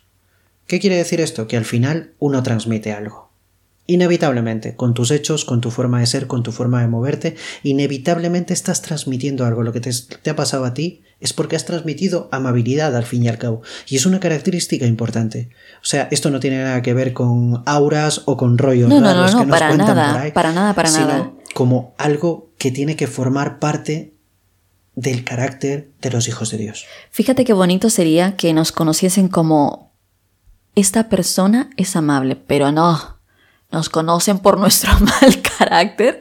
¿Qué 0.68 0.80
quiere 0.80 0.96
decir 0.96 1.22
esto? 1.22 1.48
Que 1.48 1.58
al 1.58 1.66
final 1.66 2.14
uno 2.20 2.42
transmite 2.42 2.94
algo. 2.94 3.33
Inevitablemente, 3.86 4.76
con 4.78 4.94
tus 4.94 5.12
hechos, 5.12 5.44
con 5.44 5.60
tu 5.60 5.70
forma 5.70 6.00
de 6.00 6.06
ser, 6.06 6.28
con 6.28 6.42
tu 6.42 6.54
forma 6.54 6.80
de 6.82 6.88
moverte, 6.88 7.36
inevitablemente 7.64 8.54
estás 8.54 8.82
transmitiendo 8.82 9.46
algo. 9.46 9.62
Lo 9.62 9.74
que 9.74 9.82
te, 9.82 10.30
ha 10.30 10.36
pasado 10.38 10.64
a 10.64 10.74
ti 10.74 11.02
es 11.20 11.34
porque 11.34 11.58
has 11.58 11.66
transmitido 11.66 12.30
amabilidad 12.32 12.96
al 12.96 13.04
fin 13.04 13.24
y 13.24 13.28
al 13.28 13.38
cabo. 13.38 13.62
Y 13.88 13.98
es 13.98 14.06
una 14.06 14.22
característica 14.22 14.86
importante. 14.86 15.50
O 15.82 15.86
sea, 15.86 16.08
esto 16.12 16.30
no 16.30 16.40
tiene 16.40 16.64
nada 16.64 16.82
que 16.82 16.94
ver 16.94 17.12
con 17.12 17.62
auras 17.66 18.22
o 18.26 18.38
con 18.38 18.58
rollos 18.58 18.88
no, 18.88 19.02
no, 19.02 19.14
no, 19.14 19.30
no, 19.30 19.48
para 19.50 19.76
nada, 19.76 20.32
para 20.34 20.54
nada, 20.54 20.74
para 20.74 20.90
nada. 20.90 21.34
Como 21.54 21.94
algo 21.98 22.52
que 22.58 22.72
tiene 22.72 22.96
que 22.96 23.08
formar 23.08 23.60
parte 23.60 24.14
del 24.96 25.24
carácter 25.26 25.92
de 26.02 26.10
los 26.10 26.28
hijos 26.28 26.52
de 26.52 26.58
Dios. 26.58 26.86
Fíjate 27.12 27.44
qué 27.44 27.54
bonito 27.54 27.90
sería 27.90 28.38
que 28.38 28.54
nos 28.54 28.72
conociesen 28.72 29.28
como 29.28 29.92
esta 30.76 31.10
persona 31.10 31.70
es 31.78 31.96
amable, 31.96 32.36
pero 32.36 32.72
no, 32.72 33.13
nos 33.74 33.90
conocen 33.90 34.40
por 34.40 34.58
nuestro 34.58 34.92
mal 35.00 35.42
carácter 35.58 36.20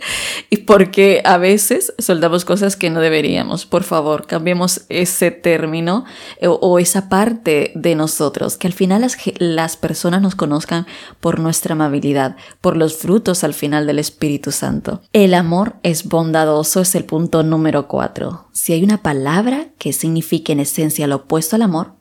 y 0.50 0.59
porque 0.59 1.23
a 1.25 1.37
veces 1.37 1.92
soltamos 1.99 2.44
cosas 2.44 2.75
que 2.76 2.90
no 2.90 3.00
deberíamos. 3.00 3.66
Por 3.66 3.85
favor, 3.85 4.26
cambiemos 4.26 4.82
ese 4.88 5.30
término 5.30 6.04
eh, 6.40 6.49
o, 6.49 6.78
esa 6.78 7.09
parte 7.09 7.71
de 7.75 7.94
nosotros, 7.94 8.56
que 8.56 8.66
al 8.66 8.73
final 8.73 9.02
las, 9.02 9.16
las 9.38 9.76
personas 9.76 10.23
nos 10.23 10.35
conozcan 10.35 10.87
por 11.21 11.38
nuestra 11.38 11.75
amabilidad, 11.75 12.37
por 12.61 12.76
los 12.76 12.97
frutos 12.97 13.44
al 13.44 13.54
final 13.54 13.87
del 13.87 13.99
Espíritu 13.99 14.50
Santo. 14.50 15.02
El 15.12 15.35
amor 15.35 15.75
es 15.82 16.09
bondadoso, 16.09 16.80
es 16.80 16.94
el 16.94 17.04
punto 17.04 17.42
número 17.42 17.87
cuatro. 17.87 18.47
Si 18.52 18.73
hay 18.73 18.82
una 18.82 19.02
palabra 19.02 19.68
que 19.78 19.92
signifique 19.92 20.52
en 20.52 20.61
esencia 20.61 21.06
lo 21.06 21.16
opuesto 21.16 21.56
al 21.56 21.62
amor, 21.62 21.92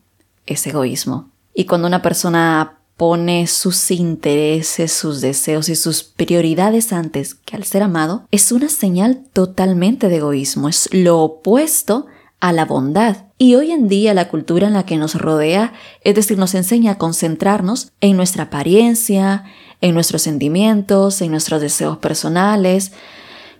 es 0.45 0.65
egoísmo. 0.65 1.29
Y 1.53 1.65
cuando 1.65 1.87
una 1.87 2.01
persona 2.01 2.80
pone 2.97 3.47
sus 3.47 3.91
intereses, 3.91 4.91
sus 4.91 5.21
deseos 5.21 5.69
y 5.69 5.75
sus 5.75 6.03
prioridades 6.03 6.93
antes 6.93 7.35
que 7.35 7.55
al 7.55 7.63
ser 7.63 7.83
amado, 7.83 8.27
es 8.31 8.51
una 8.51 8.69
señal 8.69 9.23
totalmente 9.33 10.07
de 10.07 10.17
egoísmo, 10.17 10.69
es 10.69 10.87
lo 10.91 11.19
opuesto 11.19 12.05
a 12.39 12.53
la 12.53 12.65
bondad. 12.65 13.25
Y 13.37 13.55
hoy 13.55 13.71
en 13.71 13.87
día 13.87 14.13
la 14.13 14.27
cultura 14.27 14.67
en 14.67 14.73
la 14.73 14.85
que 14.85 14.97
nos 14.97 15.15
rodea, 15.15 15.73
es 16.03 16.15
decir, 16.15 16.37
nos 16.37 16.53
enseña 16.53 16.93
a 16.93 16.97
concentrarnos 16.97 17.91
en 18.01 18.17
nuestra 18.17 18.43
apariencia, 18.43 19.45
en 19.79 19.93
nuestros 19.93 20.23
sentimientos, 20.23 21.21
en 21.21 21.31
nuestros 21.31 21.61
deseos 21.61 21.97
personales, 21.97 22.91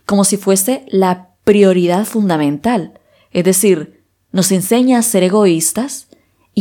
como 0.06 0.24
si 0.24 0.38
fuese 0.38 0.86
la 0.88 1.30
prioridad 1.44 2.06
fundamental. 2.06 3.00
Es 3.32 3.46
decir, 3.46 4.04
nos 4.32 4.52
enseña 4.52 5.00
a 5.00 5.04
ser 5.04 5.24
egoístas 5.24 6.08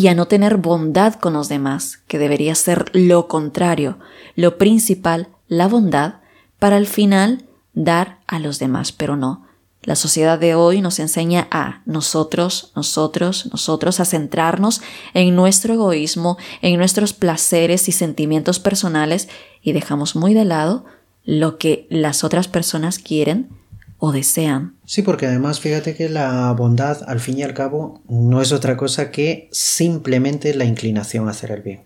y 0.01 0.09
a 0.09 0.15
no 0.15 0.29
tener 0.29 0.57
bondad 0.57 1.17
con 1.17 1.35
los 1.35 1.51
demás, 1.51 1.99
que 2.09 2.19
debería 2.19 2.55
ser 2.55 2.91
lo 2.95 3.29
contrario, 3.29 3.99
lo 4.35 4.57
principal, 4.57 5.29
la 5.47 5.69
bondad, 5.69 6.21
para 6.59 6.77
al 6.77 6.87
final 6.87 7.45
dar 7.75 8.21
a 8.27 8.39
los 8.39 8.59
demás, 8.59 8.93
pero 8.93 9.17
no. 9.17 9.45
La 9.83 9.97
sociedad 9.97 10.39
de 10.39 10.55
hoy 10.55 10.81
nos 10.81 11.01
enseña 11.01 11.49
a 11.51 11.83
nosotros, 11.85 12.73
nosotros, 12.75 13.51
nosotros 13.53 14.01
a 14.01 14.07
centrarnos 14.07 14.81
en 15.13 15.37
nuestro 15.37 15.75
egoísmo, 15.75 16.39
en 16.63 16.79
nuestros 16.79 17.13
placeres 17.13 17.87
y 17.91 17.93
sentimientos 17.93 18.59
personales 18.59 19.29
y 19.61 19.73
dejamos 19.73 20.17
muy 20.17 20.33
de 20.33 20.47
lado 20.47 20.87
lo 21.27 21.59
que 21.59 21.87
las 21.91 22.25
otras 22.25 22.49
personas 22.49 22.99
quieren 22.99 23.51
o 24.01 24.13
desean. 24.13 24.75
Sí, 24.87 25.03
porque 25.03 25.27
además 25.27 25.61
fíjate 25.61 25.95
que 25.95 26.09
la 26.09 26.51
bondad 26.53 27.03
al 27.07 27.21
fin 27.21 27.39
y 27.39 27.43
al 27.43 27.55
cabo 27.55 28.03
no 28.09 28.41
es 28.41 28.51
otra 28.51 28.77
cosa 28.77 29.11
que 29.11 29.49
simplemente 29.53 30.55
la 30.55 30.65
inclinación 30.65 31.29
a 31.29 31.33
hacer 31.33 31.53
el 31.53 31.63
bien. 31.63 31.83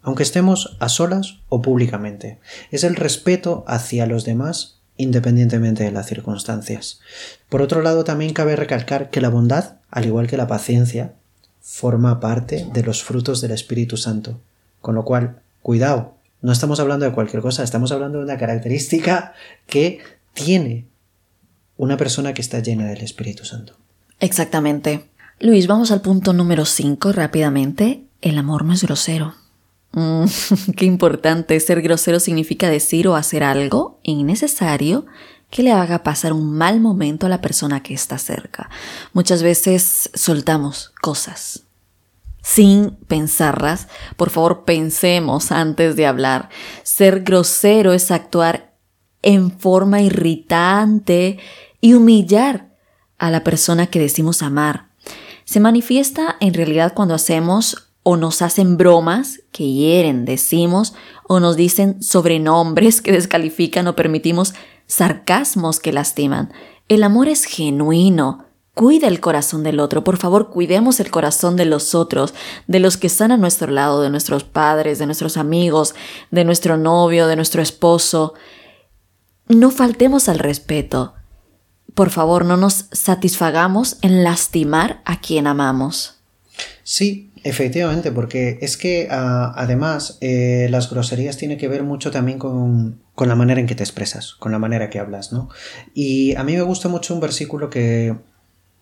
Aunque 0.00 0.22
estemos 0.22 0.76
a 0.78 0.88
solas 0.88 1.40
o 1.48 1.60
públicamente. 1.60 2.38
Es 2.70 2.84
el 2.84 2.96
respeto 2.96 3.64
hacia 3.66 4.06
los 4.06 4.24
demás 4.24 4.76
independientemente 4.98 5.84
de 5.84 5.92
las 5.92 6.06
circunstancias. 6.06 7.00
Por 7.48 7.62
otro 7.62 7.82
lado, 7.82 8.04
también 8.04 8.32
cabe 8.32 8.56
recalcar 8.56 9.10
que 9.10 9.20
la 9.20 9.28
bondad, 9.28 9.76
al 9.90 10.06
igual 10.06 10.26
que 10.26 10.36
la 10.36 10.48
paciencia, 10.48 11.14
forma 11.62 12.20
parte 12.20 12.66
de 12.72 12.82
los 12.82 13.02
frutos 13.02 13.40
del 13.40 13.52
Espíritu 13.52 13.96
Santo. 13.96 14.40
Con 14.80 14.94
lo 14.94 15.04
cual, 15.04 15.40
cuidado, 15.62 16.14
no 16.42 16.52
estamos 16.52 16.80
hablando 16.80 17.06
de 17.06 17.12
cualquier 17.12 17.42
cosa, 17.42 17.62
estamos 17.62 17.92
hablando 17.92 18.18
de 18.18 18.24
una 18.24 18.38
característica 18.38 19.34
que 19.66 20.00
tiene 20.34 20.86
una 21.78 21.96
persona 21.96 22.34
que 22.34 22.42
está 22.42 22.58
llena 22.58 22.86
del 22.86 23.00
Espíritu 23.00 23.46
Santo. 23.46 23.74
Exactamente. 24.20 25.08
Luis, 25.40 25.66
vamos 25.66 25.90
al 25.90 26.02
punto 26.02 26.34
número 26.34 26.66
5 26.66 27.12
rápidamente. 27.12 28.04
El 28.20 28.36
amor 28.36 28.64
no 28.64 28.74
es 28.74 28.82
grosero. 28.82 29.34
Mm, 29.92 30.24
qué 30.76 30.84
importante. 30.84 31.58
Ser 31.60 31.80
grosero 31.80 32.20
significa 32.20 32.68
decir 32.68 33.08
o 33.08 33.16
hacer 33.16 33.42
algo 33.42 34.00
innecesario 34.02 35.06
que 35.50 35.62
le 35.62 35.72
haga 35.72 36.02
pasar 36.02 36.34
un 36.34 36.52
mal 36.52 36.80
momento 36.80 37.24
a 37.24 37.30
la 37.30 37.40
persona 37.40 37.82
que 37.82 37.94
está 37.94 38.18
cerca. 38.18 38.68
Muchas 39.14 39.42
veces 39.42 40.10
soltamos 40.12 40.92
cosas 41.00 41.62
sin 42.42 42.92
pensarlas. 43.06 43.88
Por 44.16 44.30
favor, 44.30 44.64
pensemos 44.64 45.52
antes 45.52 45.96
de 45.96 46.06
hablar. 46.06 46.48
Ser 46.82 47.20
grosero 47.20 47.92
es 47.92 48.10
actuar 48.10 48.74
en 49.22 49.50
forma 49.50 50.00
irritante, 50.00 51.38
y 51.80 51.94
humillar 51.94 52.68
a 53.18 53.30
la 53.30 53.44
persona 53.44 53.86
que 53.86 53.98
decimos 53.98 54.42
amar. 54.42 54.88
Se 55.44 55.60
manifiesta 55.60 56.36
en 56.40 56.54
realidad 56.54 56.92
cuando 56.94 57.14
hacemos 57.14 57.88
o 58.02 58.16
nos 58.16 58.42
hacen 58.42 58.76
bromas 58.76 59.40
que 59.52 59.70
hieren, 59.70 60.24
decimos, 60.24 60.94
o 61.26 61.40
nos 61.40 61.56
dicen 61.56 62.02
sobrenombres 62.02 63.02
que 63.02 63.12
descalifican 63.12 63.86
o 63.86 63.96
permitimos 63.96 64.54
sarcasmos 64.86 65.78
que 65.78 65.92
lastiman. 65.92 66.52
El 66.88 67.02
amor 67.02 67.28
es 67.28 67.44
genuino. 67.44 68.46
Cuida 68.72 69.08
el 69.08 69.20
corazón 69.20 69.62
del 69.64 69.80
otro. 69.80 70.04
Por 70.04 70.16
favor, 70.16 70.50
cuidemos 70.50 71.00
el 71.00 71.10
corazón 71.10 71.56
de 71.56 71.64
los 71.64 71.94
otros, 71.94 72.32
de 72.66 72.78
los 72.78 72.96
que 72.96 73.08
están 73.08 73.32
a 73.32 73.36
nuestro 73.36 73.70
lado, 73.72 74.00
de 74.00 74.08
nuestros 74.08 74.44
padres, 74.44 74.98
de 74.98 75.06
nuestros 75.06 75.36
amigos, 75.36 75.94
de 76.30 76.44
nuestro 76.44 76.78
novio, 76.78 77.26
de 77.26 77.36
nuestro 77.36 77.60
esposo. 77.60 78.34
No 79.48 79.70
faltemos 79.70 80.28
al 80.28 80.38
respeto. 80.38 81.14
Por 81.94 82.10
favor, 82.10 82.44
no 82.44 82.56
nos 82.56 82.86
satisfagamos 82.92 83.98
en 84.02 84.24
lastimar 84.24 85.00
a 85.04 85.20
quien 85.20 85.46
amamos. 85.46 86.20
Sí, 86.82 87.28
Efectivamente, 87.44 88.12
porque 88.12 88.58
es 88.60 88.76
que 88.76 89.08
ah, 89.10 89.52
además 89.56 90.18
eh, 90.20 90.66
las 90.70 90.90
groserías 90.90 91.36
tienen 91.36 91.58
que 91.58 91.68
ver 91.68 91.82
mucho 91.82 92.10
también 92.10 92.38
con, 92.38 93.00
con, 93.14 93.28
la 93.28 93.36
manera 93.36 93.60
en 93.60 93.66
que 93.66 93.74
te 93.74 93.82
expresas, 93.82 94.34
con 94.34 94.52
la 94.52 94.58
manera 94.58 94.90
que 94.90 94.98
hablas, 94.98 95.32
¿no? 95.32 95.48
Y 95.94 96.34
a 96.36 96.44
mí 96.44 96.56
me 96.56 96.62
gusta 96.62 96.88
mucho 96.88 97.14
un 97.14 97.20
versículo 97.20 97.70
que 97.70 98.14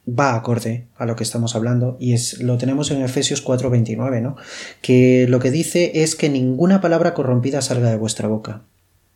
va 0.09 0.35
acorde 0.35 0.87
a 0.97 1.05
lo 1.05 1.17
que 1.17 1.25
estamos 1.25 1.57
hablando 1.57 1.97
y 1.99 2.13
es 2.13 2.41
lo 2.41 2.59
tenemos 2.59 2.91
en 2.91 3.03
Efesios 3.03 3.45
4:29, 3.45 4.23
¿no? 4.23 4.37
Que 4.81 5.27
lo 5.29 5.39
que 5.39 5.51
dice 5.51 6.03
es 6.03 6.15
que 6.15 6.29
ninguna 6.29 6.81
palabra 6.81 7.13
corrompida 7.13 7.61
salga 7.61 7.91
de 7.91 7.97
vuestra 7.97 8.29
boca, 8.29 8.63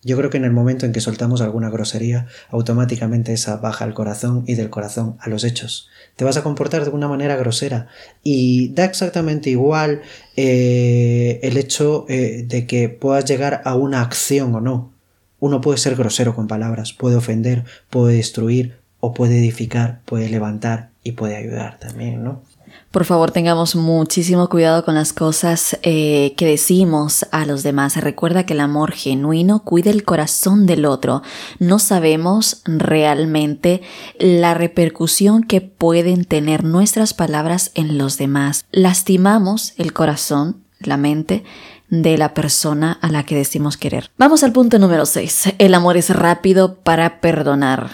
yo 0.02 0.16
creo 0.16 0.30
que 0.30 0.38
en 0.38 0.44
el 0.44 0.52
momento 0.52 0.86
en 0.86 0.92
que 0.92 1.00
soltamos 1.00 1.40
alguna 1.40 1.68
grosería, 1.68 2.26
automáticamente 2.48 3.32
esa 3.32 3.56
baja 3.56 3.84
al 3.84 3.94
corazón 3.94 4.44
y 4.46 4.54
del 4.54 4.70
corazón 4.70 5.16
a 5.20 5.28
los 5.28 5.44
hechos. 5.44 5.88
Te 6.16 6.24
vas 6.24 6.36
a 6.36 6.42
comportar 6.42 6.84
de 6.84 6.90
una 6.90 7.08
manera 7.08 7.36
grosera 7.36 7.88
y 8.22 8.72
da 8.72 8.84
exactamente 8.84 9.50
igual 9.50 10.02
eh, 10.36 11.38
el 11.42 11.56
hecho 11.56 12.06
eh, 12.08 12.44
de 12.46 12.66
que 12.66 12.88
puedas 12.88 13.26
llegar 13.26 13.60
a 13.64 13.74
una 13.74 14.00
acción 14.00 14.54
o 14.54 14.60
no. 14.60 14.92
Uno 15.38 15.60
puede 15.60 15.78
ser 15.78 15.96
grosero 15.96 16.34
con 16.34 16.46
palabras, 16.46 16.92
puede 16.92 17.16
ofender, 17.16 17.64
puede 17.90 18.16
destruir 18.16 18.76
o 19.00 19.14
puede 19.14 19.38
edificar, 19.38 20.00
puede 20.04 20.28
levantar 20.28 20.90
y 21.02 21.12
puede 21.12 21.36
ayudar 21.36 21.78
también, 21.78 22.22
¿no? 22.22 22.42
Por 22.90 23.04
favor, 23.04 23.30
tengamos 23.30 23.76
muchísimo 23.76 24.48
cuidado 24.48 24.84
con 24.84 24.96
las 24.96 25.12
cosas 25.12 25.78
eh, 25.82 26.34
que 26.36 26.44
decimos 26.44 27.24
a 27.30 27.46
los 27.46 27.62
demás. 27.62 27.96
Recuerda 27.96 28.46
que 28.46 28.54
el 28.54 28.58
amor 28.58 28.90
genuino 28.90 29.62
cuida 29.62 29.90
el 29.90 30.02
corazón 30.02 30.66
del 30.66 30.84
otro. 30.84 31.22
No 31.60 31.78
sabemos 31.78 32.62
realmente 32.64 33.80
la 34.18 34.54
repercusión 34.54 35.44
que 35.44 35.60
pueden 35.60 36.24
tener 36.24 36.64
nuestras 36.64 37.14
palabras 37.14 37.70
en 37.76 37.96
los 37.96 38.18
demás. 38.18 38.64
Lastimamos 38.72 39.72
el 39.76 39.92
corazón, 39.92 40.64
la 40.80 40.96
mente, 40.96 41.44
de 41.90 42.18
la 42.18 42.34
persona 42.34 42.98
a 43.00 43.08
la 43.08 43.22
que 43.22 43.36
decimos 43.36 43.76
querer. 43.76 44.10
Vamos 44.18 44.42
al 44.42 44.50
punto 44.50 44.80
número 44.80 45.06
6. 45.06 45.54
El 45.58 45.74
amor 45.74 45.96
es 45.96 46.10
rápido 46.10 46.74
para 46.80 47.20
perdonar. 47.20 47.90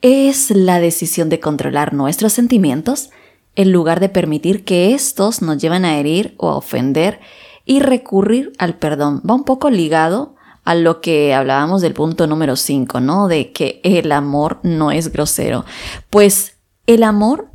Es 0.00 0.50
la 0.50 0.80
decisión 0.80 1.28
de 1.28 1.38
controlar 1.38 1.94
nuestros 1.94 2.32
sentimientos 2.32 3.10
en 3.56 3.72
lugar 3.72 4.00
de 4.00 4.08
permitir 4.08 4.64
que 4.64 4.94
estos 4.94 5.42
nos 5.42 5.58
lleven 5.58 5.84
a 5.84 5.98
herir 5.98 6.34
o 6.38 6.48
a 6.48 6.56
ofender 6.56 7.20
y 7.64 7.80
recurrir 7.80 8.52
al 8.58 8.74
perdón. 8.74 9.22
Va 9.28 9.34
un 9.34 9.44
poco 9.44 9.70
ligado 9.70 10.34
a 10.64 10.74
lo 10.74 11.00
que 11.00 11.34
hablábamos 11.34 11.82
del 11.82 11.92
punto 11.92 12.26
número 12.26 12.56
5, 12.56 13.00
¿no? 13.00 13.28
De 13.28 13.52
que 13.52 13.80
el 13.84 14.12
amor 14.12 14.60
no 14.62 14.90
es 14.90 15.12
grosero. 15.12 15.64
Pues 16.08 16.56
el 16.86 17.02
amor 17.02 17.48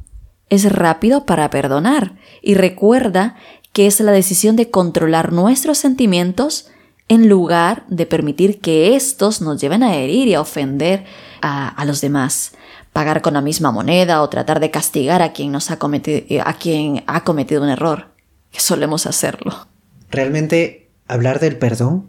es 0.50 0.72
rápido 0.72 1.26
para 1.26 1.50
perdonar 1.50 2.16
y 2.42 2.56
recuerda 2.56 3.36
que 3.74 3.88
es 3.88 4.00
la 4.00 4.12
decisión 4.12 4.56
de 4.56 4.70
controlar 4.70 5.34
nuestros 5.34 5.78
sentimientos 5.78 6.70
en 7.10 7.30
lugar 7.30 7.86
de 7.88 8.06
permitir 8.06 8.60
que 8.60 8.96
estos 8.96 9.42
nos 9.42 9.62
lleven 9.62 9.84
a 9.84 9.96
herir 9.96 10.28
y 10.28 10.34
a 10.34 10.42
ofender 10.42 11.06
a, 11.42 11.70
a 11.70 11.86
los 11.86 12.02
demás 12.02 12.54
pagar 12.98 13.22
con 13.22 13.36
la 13.36 13.42
misma 13.42 13.72
moneda 13.72 14.24
o 14.24 14.28
tratar 14.28 14.60
de 14.60 14.72
castigar 14.72 15.22
a 15.22 15.32
quien, 15.32 15.52
nos 15.52 15.70
ha, 15.70 15.78
cometido, 15.78 16.42
a 16.44 16.54
quien 16.54 17.04
ha 17.06 17.24
cometido 17.24 17.62
un 17.62 17.70
error, 17.70 18.08
que 18.50 18.60
solemos 18.60 19.06
hacerlo. 19.06 19.68
Realmente 20.10 20.90
hablar 21.08 21.40
del 21.40 21.60
perdón 21.60 22.08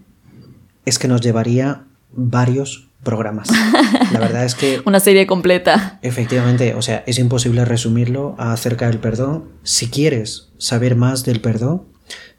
es 0.87 0.99
que 0.99 1.07
nos 1.07 1.21
llevaría 1.21 1.85
varios 2.11 2.89
programas. 3.03 3.51
La 4.13 4.19
verdad 4.19 4.47
es 4.47 4.55
que... 4.55 4.81
Una 4.87 4.99
serie 4.99 5.27
completa. 5.27 5.99
Efectivamente, 6.01 6.75
o 6.75 6.81
sea, 6.81 7.05
es 7.07 7.19
imposible 7.19 7.67
resumirlo 7.67 8.35
acerca 8.39 8.87
del 8.89 8.99
perdón. 8.99 9.45
Si 9.65 9.91
quieres 9.91 10.49
saber 10.57 10.97
más 10.97 11.23
del 11.23 11.43
perdón, 11.43 11.83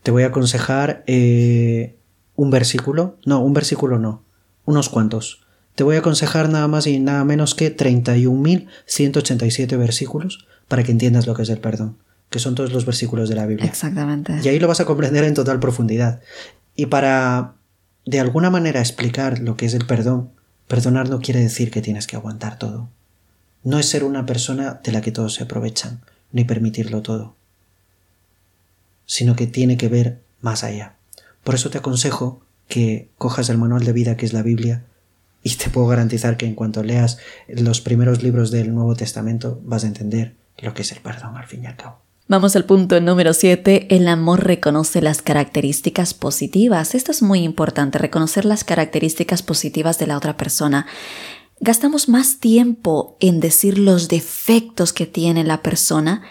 te 0.02 0.10
voy 0.10 0.24
a 0.24 0.30
aconsejar 0.30 1.04
eh, 1.06 2.00
un 2.34 2.50
versículo. 2.50 3.20
No, 3.28 3.42
un 3.42 3.54
versículo 3.54 4.00
no. 4.00 4.24
Unos 4.66 4.90
cuantos 4.90 5.46
te 5.80 5.86
voy 5.86 5.96
a 5.96 6.00
aconsejar 6.00 6.50
nada 6.50 6.68
más 6.68 6.88
y 6.88 7.00
nada 7.00 7.24
menos 7.24 7.56
que 7.56 7.74
31.187 7.74 9.78
versículos 9.78 10.46
para 10.68 10.84
que 10.84 10.92
entiendas 10.92 11.26
lo 11.26 11.36
que 11.36 11.44
es 11.44 11.50
el 11.50 11.60
perdón, 11.60 11.96
que 12.30 12.40
son 12.40 12.54
todos 12.54 12.74
los 12.74 12.86
versículos 12.86 13.30
de 13.30 13.36
la 13.36 13.46
Biblia. 13.46 13.66
Exactamente. 13.66 14.42
Y 14.44 14.50
ahí 14.50 14.60
lo 14.60 14.68
vas 14.68 14.82
a 14.82 14.86
comprender 14.86 15.24
en 15.24 15.36
total 15.36 15.62
profundidad. 15.62 16.20
Y 16.76 16.88
para 16.88 17.54
de 18.06 18.20
alguna 18.20 18.50
manera 18.50 18.82
explicar 18.82 19.40
lo 19.40 19.56
que 19.56 19.68
es 19.68 19.74
el 19.74 19.86
perdón, 19.86 20.32
perdonar 20.68 21.08
no 21.08 21.22
quiere 21.22 21.40
decir 21.40 21.72
que 21.72 21.82
tienes 21.82 22.08
que 22.08 22.18
aguantar 22.18 22.60
todo. 22.60 22.90
No 23.64 23.80
es 23.80 23.86
ser 23.86 24.04
una 24.04 24.26
persona 24.26 24.82
de 24.84 24.92
la 24.92 25.00
que 25.00 25.14
todos 25.14 25.36
se 25.36 25.44
aprovechan, 25.44 26.02
ni 26.34 26.44
permitirlo 26.44 27.04
todo, 27.04 27.36
sino 29.06 29.38
que 29.38 29.48
tiene 29.48 29.78
que 29.78 29.88
ver 29.88 30.20
más 30.42 30.66
allá. 30.66 30.96
Por 31.46 31.56
eso 31.56 31.70
te 31.70 31.78
aconsejo 31.78 32.42
que 32.68 33.08
cojas 33.18 33.48
el 33.48 33.58
manual 33.58 33.86
de 33.86 33.94
vida 33.94 34.18
que 34.18 34.26
es 34.26 34.34
la 34.34 34.44
Biblia 34.44 34.84
y 35.44 35.56
te 35.56 35.70
puedo 35.70 35.88
garantizar 35.88 36.38
que 36.38 36.46
en 36.46 36.56
cuanto 36.56 36.84
leas 36.84 37.18
los 37.48 37.82
primeros 37.82 38.24
libros 38.24 38.52
del 38.52 38.74
Nuevo 38.74 38.96
Testamento 38.96 39.60
vas 39.64 39.84
a 39.84 39.88
entender 39.88 40.36
lo 40.58 40.74
que 40.74 40.82
es 40.82 40.92
el 40.92 41.00
perdón 41.00 41.38
al 41.38 41.48
fin 41.48 41.64
y 41.64 41.68
al 41.68 41.76
cabo. 41.76 42.00
Vamos 42.28 42.56
al 42.56 42.66
punto 42.66 43.02
número 43.02 43.34
7. 43.34 43.88
El 43.90 44.08
amor 44.08 44.44
reconoce 44.46 45.02
las 45.02 45.24
características 45.24 46.14
positivas. 46.14 46.94
Esto 46.94 47.12
es 47.12 47.24
muy 47.24 47.40
importante, 47.40 47.98
reconocer 47.98 48.46
las 48.46 48.64
características 48.64 49.42
positivas 49.42 49.98
de 49.98 50.06
la 50.06 50.16
otra 50.16 50.38
persona. 50.38 50.86
Gastamos 51.60 52.08
más 52.08 52.40
tiempo 52.40 53.18
en 53.20 53.40
decir 53.40 53.80
los 53.80 54.10
defectos 54.10 54.94
que 54.94 55.08
tiene 55.08 55.44
la 55.44 55.64
persona 55.64 56.22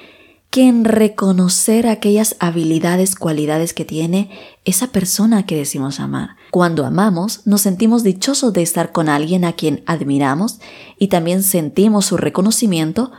que 0.50 0.66
en 0.66 0.84
reconocer 0.84 1.86
aquellas 1.86 2.36
habilidades, 2.38 3.14
cualidades 3.14 3.74
que 3.74 3.84
tiene 3.84 4.30
esa 4.64 4.88
persona 4.88 5.44
que 5.44 5.56
decimos 5.56 6.00
amar. 6.00 6.36
Cuando 6.50 6.86
amamos, 6.86 7.46
nos 7.46 7.60
sentimos 7.60 8.02
dichosos 8.02 8.52
de 8.52 8.62
estar 8.62 8.92
con 8.92 9.08
alguien 9.08 9.44
a 9.44 9.52
quien 9.52 9.82
admiramos 9.86 10.60
y 10.98 11.08
también 11.08 11.42
sentimos 11.42 12.06
su 12.06 12.16
reconocimiento 12.16 13.12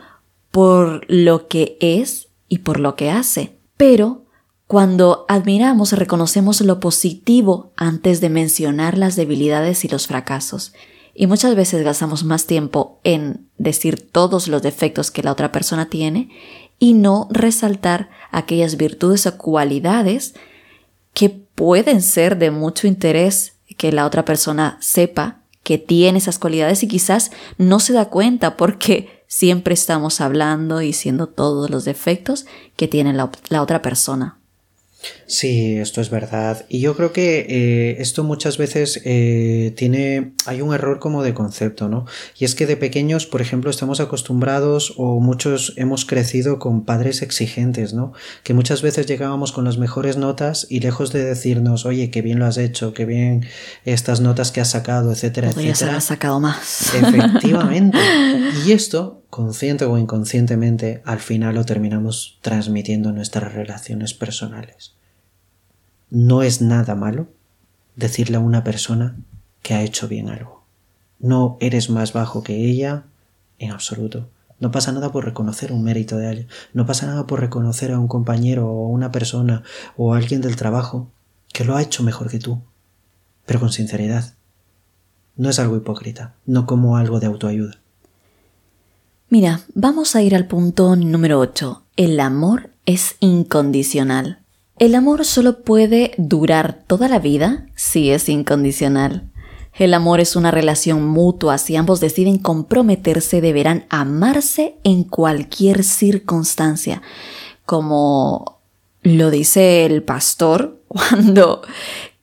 por 0.49 1.05
lo 1.07 1.47
que 1.47 1.77
es 1.79 2.29
y 2.47 2.59
por 2.59 2.79
lo 2.79 2.95
que 2.95 3.11
hace. 3.11 3.59
Pero 3.77 4.25
cuando 4.65 5.25
admiramos, 5.27 5.93
reconocemos 5.93 6.61
lo 6.61 6.79
positivo 6.79 7.73
antes 7.75 8.21
de 8.21 8.29
mencionar 8.29 8.97
las 8.97 9.15
debilidades 9.15 9.85
y 9.85 9.87
los 9.87 10.07
fracasos. 10.07 10.73
Y 11.13 11.27
muchas 11.27 11.55
veces 11.55 11.83
gastamos 11.83 12.23
más 12.23 12.45
tiempo 12.45 12.99
en 13.03 13.49
decir 13.57 14.09
todos 14.11 14.47
los 14.47 14.61
defectos 14.61 15.11
que 15.11 15.23
la 15.23 15.31
otra 15.31 15.51
persona 15.51 15.89
tiene 15.89 16.29
y 16.79 16.93
no 16.93 17.27
resaltar 17.29 18.09
aquellas 18.31 18.77
virtudes 18.77 19.27
o 19.27 19.37
cualidades 19.37 20.33
que 21.13 21.29
pueden 21.29 22.01
ser 22.01 22.37
de 22.37 22.51
mucho 22.51 22.87
interés 22.87 23.57
que 23.79 23.91
la 23.91 24.05
otra 24.05 24.25
persona 24.25 24.77
sepa 24.81 25.39
que 25.63 25.77
tiene 25.77 26.17
esas 26.17 26.39
cualidades 26.39 26.83
y 26.83 26.87
quizás 26.87 27.31
no 27.57 27.79
se 27.79 27.93
da 27.93 28.05
cuenta 28.05 28.57
porque 28.57 29.23
siempre 29.27 29.73
estamos 29.73 30.19
hablando, 30.19 30.79
diciendo 30.79 31.27
todos 31.27 31.69
los 31.69 31.85
defectos 31.85 32.45
que 32.75 32.87
tiene 32.87 33.13
la, 33.13 33.29
la 33.49 33.61
otra 33.61 33.81
persona. 33.81 34.38
Sí, 35.25 35.77
esto 35.77 36.01
es 36.01 36.09
verdad. 36.09 36.65
Y 36.69 36.81
yo 36.81 36.95
creo 36.95 37.13
que 37.13 37.45
eh, 37.49 38.01
esto 38.01 38.23
muchas 38.23 38.57
veces 38.57 39.01
eh, 39.05 39.73
tiene. 39.77 40.33
hay 40.45 40.61
un 40.61 40.73
error 40.73 40.99
como 40.99 41.23
de 41.23 41.33
concepto, 41.33 41.87
¿no? 41.87 42.05
Y 42.37 42.45
es 42.45 42.55
que 42.55 42.65
de 42.65 42.75
pequeños, 42.75 43.25
por 43.25 43.41
ejemplo, 43.41 43.69
estamos 43.69 43.99
acostumbrados 43.99 44.93
o 44.97 45.19
muchos 45.19 45.73
hemos 45.77 46.05
crecido 46.05 46.59
con 46.59 46.83
padres 46.83 47.21
exigentes, 47.21 47.93
¿no? 47.93 48.11
Que 48.43 48.53
muchas 48.53 48.81
veces 48.81 49.05
llegábamos 49.05 49.51
con 49.51 49.65
las 49.65 49.77
mejores 49.77 50.17
notas 50.17 50.67
y 50.69 50.79
lejos 50.79 51.13
de 51.13 51.23
decirnos, 51.23 51.85
oye, 51.85 52.11
qué 52.11 52.21
bien 52.21 52.39
lo 52.39 52.45
has 52.45 52.57
hecho, 52.57 52.93
qué 52.93 53.05
bien 53.05 53.45
estas 53.85 54.21
notas 54.21 54.51
que 54.51 54.61
has 54.61 54.71
sacado, 54.71 55.11
etcétera, 55.11 55.51
Podrías 55.51 55.81
etcétera. 55.81 56.01
sacado 56.01 56.39
más. 56.39 56.93
Efectivamente. 56.93 57.97
y 58.65 58.71
esto, 58.71 59.18
consciente 59.29 59.85
o 59.85 59.97
inconscientemente, 59.97 61.01
al 61.05 61.19
final 61.19 61.55
lo 61.55 61.65
terminamos 61.65 62.39
transmitiendo 62.41 63.09
en 63.09 63.15
nuestras 63.15 63.53
relaciones 63.53 64.13
personales. 64.13 64.93
No 66.09 66.41
es 66.41 66.61
nada 66.61 66.95
malo 66.95 67.27
decirle 67.95 68.37
a 68.37 68.41
una 68.41 68.63
persona 68.63 69.15
que 69.61 69.73
ha 69.73 69.83
hecho 69.83 70.07
bien 70.07 70.29
algo. 70.29 70.63
No 71.19 71.57
eres 71.59 71.89
más 71.89 72.13
bajo 72.13 72.43
que 72.43 72.65
ella 72.65 73.03
en 73.59 73.71
absoluto. 73.71 74.29
No 74.59 74.71
pasa 74.71 74.91
nada 74.91 75.11
por 75.11 75.25
reconocer 75.25 75.71
un 75.71 75.83
mérito 75.83 76.17
de 76.17 76.27
alguien. 76.27 76.47
No 76.73 76.85
pasa 76.85 77.05
nada 77.05 77.27
por 77.27 77.39
reconocer 77.39 77.91
a 77.91 77.99
un 77.99 78.07
compañero 78.07 78.67
o 78.69 78.87
una 78.87 79.11
persona 79.11 79.63
o 79.95 80.13
alguien 80.13 80.41
del 80.41 80.55
trabajo 80.55 81.11
que 81.53 81.63
lo 81.63 81.75
ha 81.75 81.81
hecho 81.81 82.03
mejor 82.03 82.29
que 82.29 82.39
tú. 82.39 82.61
Pero 83.45 83.59
con 83.59 83.71
sinceridad. 83.71 84.33
No 85.35 85.49
es 85.49 85.59
algo 85.59 85.77
hipócrita, 85.77 86.35
no 86.45 86.65
como 86.65 86.97
algo 86.97 87.19
de 87.19 87.27
autoayuda. 87.27 87.79
Mira, 89.31 89.61
vamos 89.75 90.15
a 90.15 90.23
ir 90.23 90.33
al 90.33 90.47
punto 90.47 90.95
número 90.95 91.37
8. 91.37 91.83
El 91.97 92.19
amor 92.19 92.71
es 92.87 93.15
incondicional. 93.19 94.39
El 94.79 94.95
amor 94.95 95.23
solo 95.23 95.61
puede 95.61 96.15
durar 96.17 96.81
toda 96.87 97.07
la 97.07 97.19
vida 97.19 97.67
si 97.75 98.09
es 98.09 98.27
incondicional. 98.27 99.29
El 99.75 99.93
amor 99.93 100.19
es 100.19 100.35
una 100.35 100.49
relación 100.49 101.07
mutua. 101.07 101.59
Si 101.59 101.75
ambos 101.75 101.99
deciden 101.99 102.39
comprometerse, 102.39 103.39
deberán 103.39 103.85
amarse 103.89 104.77
en 104.83 105.03
cualquier 105.03 105.83
circunstancia. 105.83 107.03
Como 107.67 108.61
lo 109.03 109.29
dice 109.29 109.85
el 109.85 110.01
pastor 110.01 110.81
cuando 110.87 111.61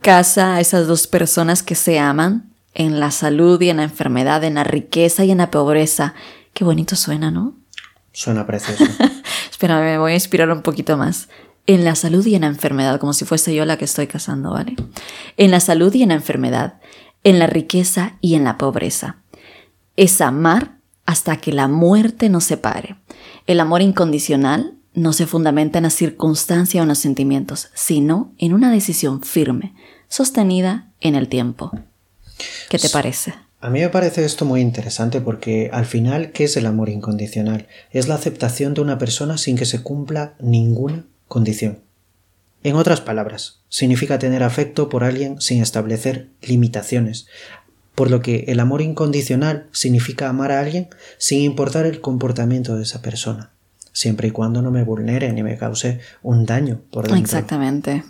casa 0.00 0.56
a 0.56 0.60
esas 0.60 0.88
dos 0.88 1.06
personas 1.06 1.62
que 1.62 1.76
se 1.76 2.00
aman 2.00 2.52
en 2.74 2.98
la 2.98 3.12
salud 3.12 3.60
y 3.60 3.70
en 3.70 3.76
la 3.76 3.84
enfermedad, 3.84 4.42
en 4.42 4.54
la 4.54 4.64
riqueza 4.64 5.24
y 5.24 5.30
en 5.30 5.38
la 5.38 5.52
pobreza. 5.52 6.14
Qué 6.56 6.64
bonito 6.64 6.96
suena, 6.96 7.30
¿no? 7.30 7.54
Suena 8.14 8.46
precioso. 8.46 8.82
Espera, 9.50 9.78
me 9.78 9.98
voy 9.98 10.12
a 10.12 10.14
inspirar 10.14 10.50
un 10.50 10.62
poquito 10.62 10.96
más. 10.96 11.28
En 11.66 11.84
la 11.84 11.94
salud 11.94 12.24
y 12.24 12.34
en 12.34 12.40
la 12.40 12.46
enfermedad, 12.46 12.98
como 12.98 13.12
si 13.12 13.26
fuese 13.26 13.54
yo 13.54 13.66
la 13.66 13.76
que 13.76 13.84
estoy 13.84 14.06
casando, 14.06 14.52
¿vale? 14.52 14.74
En 15.36 15.50
la 15.50 15.60
salud 15.60 15.92
y 15.92 16.02
en 16.02 16.08
la 16.08 16.14
enfermedad, 16.14 16.80
en 17.24 17.38
la 17.38 17.46
riqueza 17.46 18.16
y 18.22 18.36
en 18.36 18.44
la 18.44 18.56
pobreza. 18.56 19.16
Es 19.96 20.22
amar 20.22 20.78
hasta 21.04 21.36
que 21.36 21.52
la 21.52 21.68
muerte 21.68 22.30
nos 22.30 22.44
separe. 22.44 22.96
El 23.46 23.60
amor 23.60 23.82
incondicional 23.82 24.78
no 24.94 25.12
se 25.12 25.26
fundamenta 25.26 25.80
en 25.80 25.84
la 25.84 25.90
circunstancia 25.90 26.80
o 26.80 26.84
en 26.84 26.88
los 26.88 26.98
sentimientos, 26.98 27.68
sino 27.74 28.32
en 28.38 28.54
una 28.54 28.70
decisión 28.70 29.20
firme, 29.20 29.74
sostenida 30.08 30.88
en 31.02 31.16
el 31.16 31.28
tiempo. 31.28 31.70
¿Qué 32.70 32.78
te 32.78 32.88
parece? 32.88 33.34
A 33.60 33.70
mí 33.70 33.80
me 33.80 33.88
parece 33.88 34.24
esto 34.24 34.44
muy 34.44 34.60
interesante 34.60 35.20
porque 35.20 35.70
al 35.72 35.86
final, 35.86 36.30
¿qué 36.32 36.44
es 36.44 36.56
el 36.56 36.66
amor 36.66 36.88
incondicional? 36.88 37.66
Es 37.90 38.06
la 38.06 38.14
aceptación 38.14 38.74
de 38.74 38.82
una 38.82 38.98
persona 38.98 39.38
sin 39.38 39.56
que 39.56 39.64
se 39.64 39.82
cumpla 39.82 40.34
ninguna 40.38 41.04
condición. 41.26 41.80
En 42.62 42.76
otras 42.76 43.00
palabras, 43.00 43.60
significa 43.68 44.18
tener 44.18 44.42
afecto 44.42 44.88
por 44.88 45.04
alguien 45.04 45.40
sin 45.40 45.62
establecer 45.62 46.28
limitaciones, 46.42 47.28
por 47.94 48.10
lo 48.10 48.20
que 48.20 48.44
el 48.48 48.60
amor 48.60 48.82
incondicional 48.82 49.68
significa 49.72 50.28
amar 50.28 50.52
a 50.52 50.60
alguien 50.60 50.88
sin 51.16 51.40
importar 51.40 51.86
el 51.86 52.00
comportamiento 52.00 52.76
de 52.76 52.82
esa 52.82 53.02
persona, 53.02 53.52
siempre 53.92 54.28
y 54.28 54.32
cuando 54.32 54.62
no 54.62 54.70
me 54.70 54.84
vulnere 54.84 55.32
ni 55.32 55.42
me 55.42 55.56
cause 55.56 56.00
un 56.22 56.44
daño 56.44 56.82
por 56.90 57.04
dentro. 57.04 57.20
Exactamente. 57.20 58.04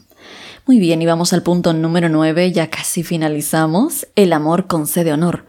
Muy 0.67 0.81
bien, 0.81 1.01
y 1.01 1.07
vamos 1.07 1.33
al 1.33 1.45
punto 1.45 1.73
número 1.73 2.09
9, 2.09 2.51
ya 2.51 2.71
casi 2.71 3.05
finalizamos. 3.05 4.09
El 4.17 4.33
amor 4.33 4.67
concede 4.67 5.13
honor. 5.13 5.47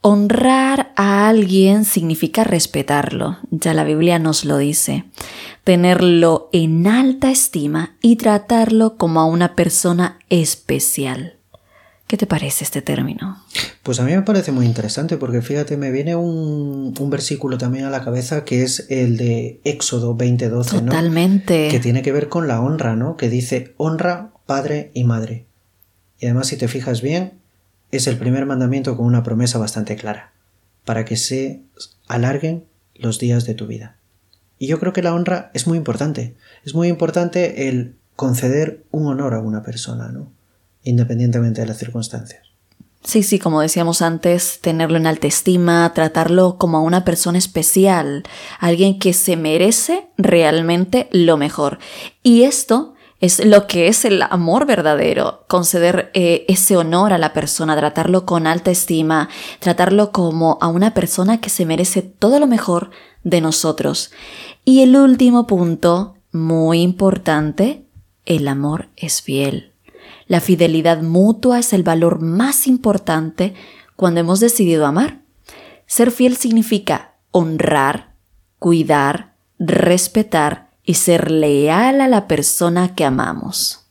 Honrar 0.00 0.92
a 0.94 1.28
alguien 1.28 1.84
significa 1.84 2.44
respetarlo, 2.44 3.38
ya 3.50 3.74
la 3.74 3.82
Biblia 3.82 4.20
nos 4.20 4.44
lo 4.44 4.56
dice, 4.58 5.06
tenerlo 5.64 6.50
en 6.52 6.86
alta 6.86 7.32
estima 7.32 7.96
y 8.00 8.14
tratarlo 8.14 8.96
como 8.96 9.18
a 9.18 9.24
una 9.24 9.56
persona 9.56 10.20
especial. 10.28 11.37
¿Qué 12.08 12.16
te 12.16 12.26
parece 12.26 12.64
este 12.64 12.80
término? 12.80 13.36
Pues 13.82 14.00
a 14.00 14.04
mí 14.04 14.16
me 14.16 14.22
parece 14.22 14.50
muy 14.50 14.64
interesante 14.64 15.18
porque 15.18 15.42
fíjate, 15.42 15.76
me 15.76 15.90
viene 15.90 16.16
un, 16.16 16.94
versículo 17.10 17.58
también 17.58 17.84
a 17.84 17.90
la 17.90 18.02
cabeza 18.02 18.46
que 18.46 18.62
es 18.62 18.86
el 18.88 19.18
de 19.18 19.60
Éxodo 19.64 20.16
20:12, 20.16 20.82
¿no? 20.82 20.86
Totalmente. 20.86 21.68
Que 21.68 21.80
tiene 21.80 22.00
que 22.00 22.10
ver 22.10 22.30
con 22.30 22.48
la 22.48 22.62
honra, 22.62 22.96
¿no? 22.96 23.18
Que 23.18 23.28
dice 23.28 23.74
honra 23.76 24.30
padre 24.46 24.90
y 24.94 25.04
madre. 25.04 25.44
Y 26.18 26.24
además, 26.24 26.46
si 26.46 26.56
te 26.56 26.66
fijas 26.66 27.02
bien, 27.02 27.34
es 27.90 28.06
el 28.06 28.16
primer 28.16 28.46
mandamiento 28.46 28.96
con 28.96 29.04
una 29.04 29.22
promesa 29.22 29.58
bastante 29.58 29.94
clara, 29.96 30.32
para 30.86 31.04
que 31.04 31.16
se 31.16 31.60
alarguen 32.06 32.64
los 32.94 33.18
días 33.18 33.44
de 33.44 33.52
tu 33.52 33.66
vida. 33.66 33.98
Y 34.58 34.66
yo 34.66 34.80
creo 34.80 34.94
que 34.94 35.02
la 35.02 35.12
honra 35.14 35.50
es 35.52 35.66
muy 35.66 35.76
importante. 35.76 36.34
Es 36.64 36.74
muy 36.74 36.88
importante 36.88 37.68
el 37.68 37.96
conceder 38.16 38.82
un 38.92 39.06
honor 39.08 39.34
a 39.34 39.40
una 39.40 39.62
persona, 39.62 40.08
¿no? 40.08 40.37
Independientemente 40.88 41.60
de 41.60 41.66
las 41.66 41.78
circunstancias. 41.78 42.42
Sí, 43.04 43.22
sí, 43.22 43.38
como 43.38 43.60
decíamos 43.60 44.02
antes, 44.02 44.60
tenerlo 44.60 44.96
en 44.96 45.06
alta 45.06 45.26
estima, 45.26 45.92
tratarlo 45.94 46.58
como 46.58 46.78
a 46.78 46.80
una 46.80 47.04
persona 47.04 47.38
especial, 47.38 48.24
alguien 48.58 48.98
que 48.98 49.12
se 49.12 49.36
merece 49.36 50.08
realmente 50.16 51.08
lo 51.12 51.36
mejor. 51.36 51.78
Y 52.22 52.42
esto 52.42 52.94
es 53.20 53.44
lo 53.44 53.66
que 53.66 53.88
es 53.88 54.04
el 54.04 54.22
amor 54.22 54.66
verdadero, 54.66 55.44
conceder 55.48 56.10
eh, 56.14 56.44
ese 56.48 56.76
honor 56.76 57.12
a 57.12 57.18
la 57.18 57.32
persona, 57.32 57.76
tratarlo 57.76 58.26
con 58.26 58.46
alta 58.46 58.70
estima, 58.70 59.28
tratarlo 59.60 60.12
como 60.12 60.58
a 60.60 60.68
una 60.68 60.92
persona 60.92 61.40
que 61.40 61.50
se 61.50 61.66
merece 61.66 62.02
todo 62.02 62.40
lo 62.40 62.46
mejor 62.46 62.90
de 63.24 63.40
nosotros. 63.40 64.10
Y 64.64 64.82
el 64.82 64.96
último 64.96 65.46
punto, 65.46 66.16
muy 66.32 66.82
importante, 66.82 67.86
el 68.26 68.46
amor 68.48 68.88
es 68.96 69.22
fiel. 69.22 69.67
La 70.28 70.40
fidelidad 70.40 71.02
mutua 71.02 71.58
es 71.58 71.72
el 71.72 71.82
valor 71.82 72.20
más 72.20 72.66
importante 72.66 73.54
cuando 73.96 74.20
hemos 74.20 74.40
decidido 74.40 74.84
amar. 74.84 75.22
Ser 75.86 76.10
fiel 76.10 76.36
significa 76.36 77.14
honrar, 77.30 78.12
cuidar, 78.58 79.32
respetar 79.58 80.68
y 80.84 80.94
ser 80.94 81.30
leal 81.30 82.02
a 82.02 82.08
la 82.08 82.28
persona 82.28 82.94
que 82.94 83.04
amamos. 83.04 83.86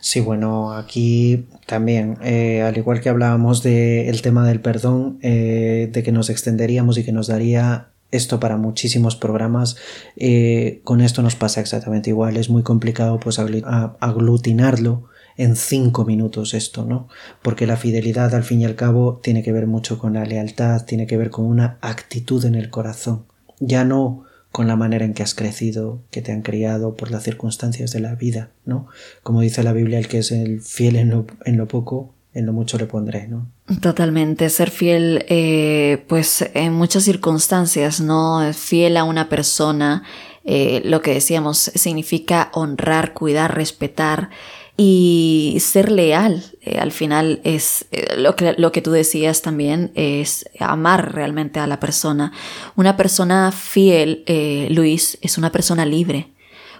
Sí, 0.00 0.20
bueno, 0.20 0.72
aquí 0.72 1.46
también, 1.66 2.16
eh, 2.22 2.62
al 2.62 2.78
igual 2.78 3.02
que 3.02 3.10
hablábamos 3.10 3.62
del 3.62 4.22
tema 4.22 4.46
del 4.46 4.60
perdón, 4.60 5.18
eh, 5.20 5.90
de 5.92 6.02
que 6.02 6.12
nos 6.12 6.30
extenderíamos 6.30 6.96
y 6.96 7.04
que 7.04 7.12
nos 7.12 7.26
daría 7.26 7.88
esto 8.10 8.40
para 8.40 8.56
muchísimos 8.56 9.16
programas, 9.16 9.76
eh, 10.16 10.80
con 10.84 11.02
esto 11.02 11.20
nos 11.20 11.36
pasa 11.36 11.60
exactamente 11.60 12.08
igual. 12.08 12.38
Es 12.38 12.48
muy 12.48 12.62
complicado 12.62 13.20
pues 13.20 13.38
aglutinarlo 13.38 15.08
en 15.38 15.56
cinco 15.56 16.04
minutos 16.04 16.52
esto, 16.52 16.84
¿no? 16.84 17.08
Porque 17.40 17.66
la 17.66 17.78
fidelidad 17.78 18.34
al 18.34 18.42
fin 18.42 18.60
y 18.60 18.64
al 18.66 18.74
cabo 18.74 19.20
tiene 19.22 19.42
que 19.42 19.52
ver 19.52 19.66
mucho 19.66 19.98
con 19.98 20.14
la 20.14 20.24
lealtad, 20.24 20.84
tiene 20.84 21.06
que 21.06 21.16
ver 21.16 21.30
con 21.30 21.46
una 21.46 21.78
actitud 21.80 22.44
en 22.44 22.56
el 22.56 22.68
corazón, 22.68 23.24
ya 23.60 23.84
no 23.84 24.24
con 24.50 24.66
la 24.66 24.76
manera 24.76 25.04
en 25.04 25.14
que 25.14 25.22
has 25.22 25.34
crecido, 25.34 26.02
que 26.10 26.22
te 26.22 26.32
han 26.32 26.42
criado 26.42 26.96
por 26.96 27.10
las 27.10 27.22
circunstancias 27.22 27.92
de 27.92 28.00
la 28.00 28.14
vida, 28.16 28.50
¿no? 28.64 28.88
Como 29.22 29.40
dice 29.40 29.62
la 29.62 29.72
Biblia, 29.72 29.98
el 29.98 30.08
que 30.08 30.18
es 30.18 30.32
el 30.32 30.60
fiel 30.60 30.96
en 30.96 31.10
lo, 31.10 31.26
en 31.44 31.56
lo 31.56 31.68
poco, 31.68 32.14
en 32.34 32.44
lo 32.44 32.52
mucho 32.52 32.76
le 32.76 32.86
pondré, 32.86 33.28
¿no? 33.28 33.46
Totalmente, 33.80 34.48
ser 34.48 34.70
fiel, 34.70 35.24
eh, 35.28 36.04
pues 36.08 36.48
en 36.54 36.72
muchas 36.72 37.04
circunstancias, 37.04 38.00
¿no? 38.00 38.52
Fiel 38.54 38.96
a 38.96 39.04
una 39.04 39.28
persona, 39.28 40.02
eh, 40.44 40.80
lo 40.84 41.02
que 41.02 41.14
decíamos, 41.14 41.58
significa 41.58 42.50
honrar, 42.54 43.12
cuidar, 43.12 43.54
respetar, 43.54 44.30
y 44.80 45.58
ser 45.60 45.90
leal. 45.90 46.44
Eh, 46.62 46.78
al 46.78 46.92
final 46.92 47.40
es 47.42 47.84
eh, 47.90 48.16
lo, 48.16 48.36
que, 48.36 48.54
lo 48.56 48.70
que 48.70 48.80
tú 48.80 48.92
decías 48.92 49.42
también, 49.42 49.90
es 49.96 50.48
amar 50.60 51.14
realmente 51.14 51.58
a 51.58 51.66
la 51.66 51.80
persona. 51.80 52.32
Una 52.76 52.96
persona 52.96 53.50
fiel, 53.50 54.22
eh, 54.26 54.68
Luis, 54.70 55.18
es 55.20 55.36
una 55.36 55.50
persona 55.50 55.84
libre, 55.84 56.28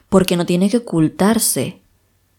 porque 0.09 0.37
no 0.37 0.47
tiene 0.47 0.71
que 0.71 0.79
ocultarse 0.79 1.81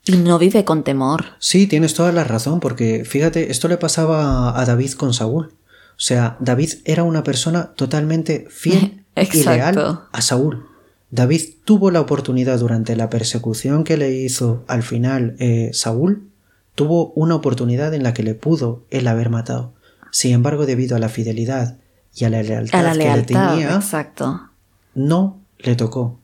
y 0.06 0.13
no 0.13 0.39
vive 0.39 0.63
con 0.63 0.84
temor. 0.84 1.26
Sí, 1.39 1.67
tienes 1.67 1.93
toda 1.93 2.13
la 2.13 2.24
razón, 2.24 2.62
porque 2.62 3.04
fíjate, 3.04 3.52
esto 3.52 3.67
le 3.67 3.78
pasaba 3.78 4.58
a 4.58 4.65
David 4.65 4.93
con 4.93 5.13
Saúl. 5.13 5.52
O 5.91 6.02
sea, 6.02 6.38
David 6.39 6.76
era 6.86 7.04
una 7.04 7.26
persona 7.26 7.74
totalmente 7.76 8.48
fiel 8.50 9.04
y 9.34 9.43
leal 9.43 10.08
a 10.10 10.22
Saúl. 10.22 10.69
David 11.12 11.41
tuvo 11.65 11.91
la 11.91 12.02
oportunidad 12.02 12.60
durante 12.60 12.95
la 12.95 13.10
persecución 13.10 13.84
que 13.84 13.98
le 13.98 14.12
hizo 14.13 14.63
al 14.67 14.84
final 14.84 15.36
eh, 15.39 15.72
Saúl, 15.74 16.30
tuvo 16.76 17.12
una 17.15 17.36
oportunidad 17.36 17.93
en 17.93 18.04
la 18.04 18.13
que 18.13 18.24
le 18.24 18.36
pudo 18.36 18.84
él 18.89 19.08
haber 19.08 19.30
matado. 19.30 19.74
Sin 20.12 20.34
embargo, 20.34 20.65
debido 20.65 20.95
a 20.95 21.00
la 21.00 21.10
fidelidad 21.10 21.78
y 22.15 22.26
a 22.26 22.30
la 22.30 22.43
lealtad, 22.43 22.93
que 22.93 23.04
le 23.04 23.22
tenía, 23.24 23.76
exacto. 23.76 24.50
no 24.95 25.39
le 25.58 25.76
tocó. 25.76 26.19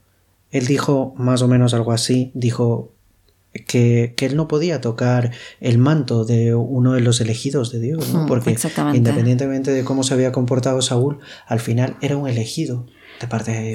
Él 0.52 0.65
dijo 0.67 1.13
más 1.17 1.41
o 1.41 1.48
menos 1.48 1.74
algo 1.74 1.91
así, 1.91 2.32
dijo 2.34 2.91
que, 3.67 4.13
que, 4.15 4.26
él 4.26 4.36
no 4.36 4.48
podía 4.48 4.82
tocar 4.82 5.32
el 5.60 5.78
manto 5.78 6.26
de 6.26 6.56
uno 6.56 6.93
de 6.93 7.02
los 7.02 7.21
elegidos 7.21 7.71
de 7.71 7.80
Dios, 7.80 8.13
¿no? 8.13 8.26
porque 8.26 8.58
independientemente 8.93 9.71
de 9.71 9.84
cómo 9.84 10.04
se 10.04 10.13
había 10.13 10.32
comportado 10.32 10.82
Saúl, 10.82 11.19
al 11.48 11.60
final 11.60 11.98
era 12.02 12.17
un 12.17 12.28
elegido. 12.28 12.86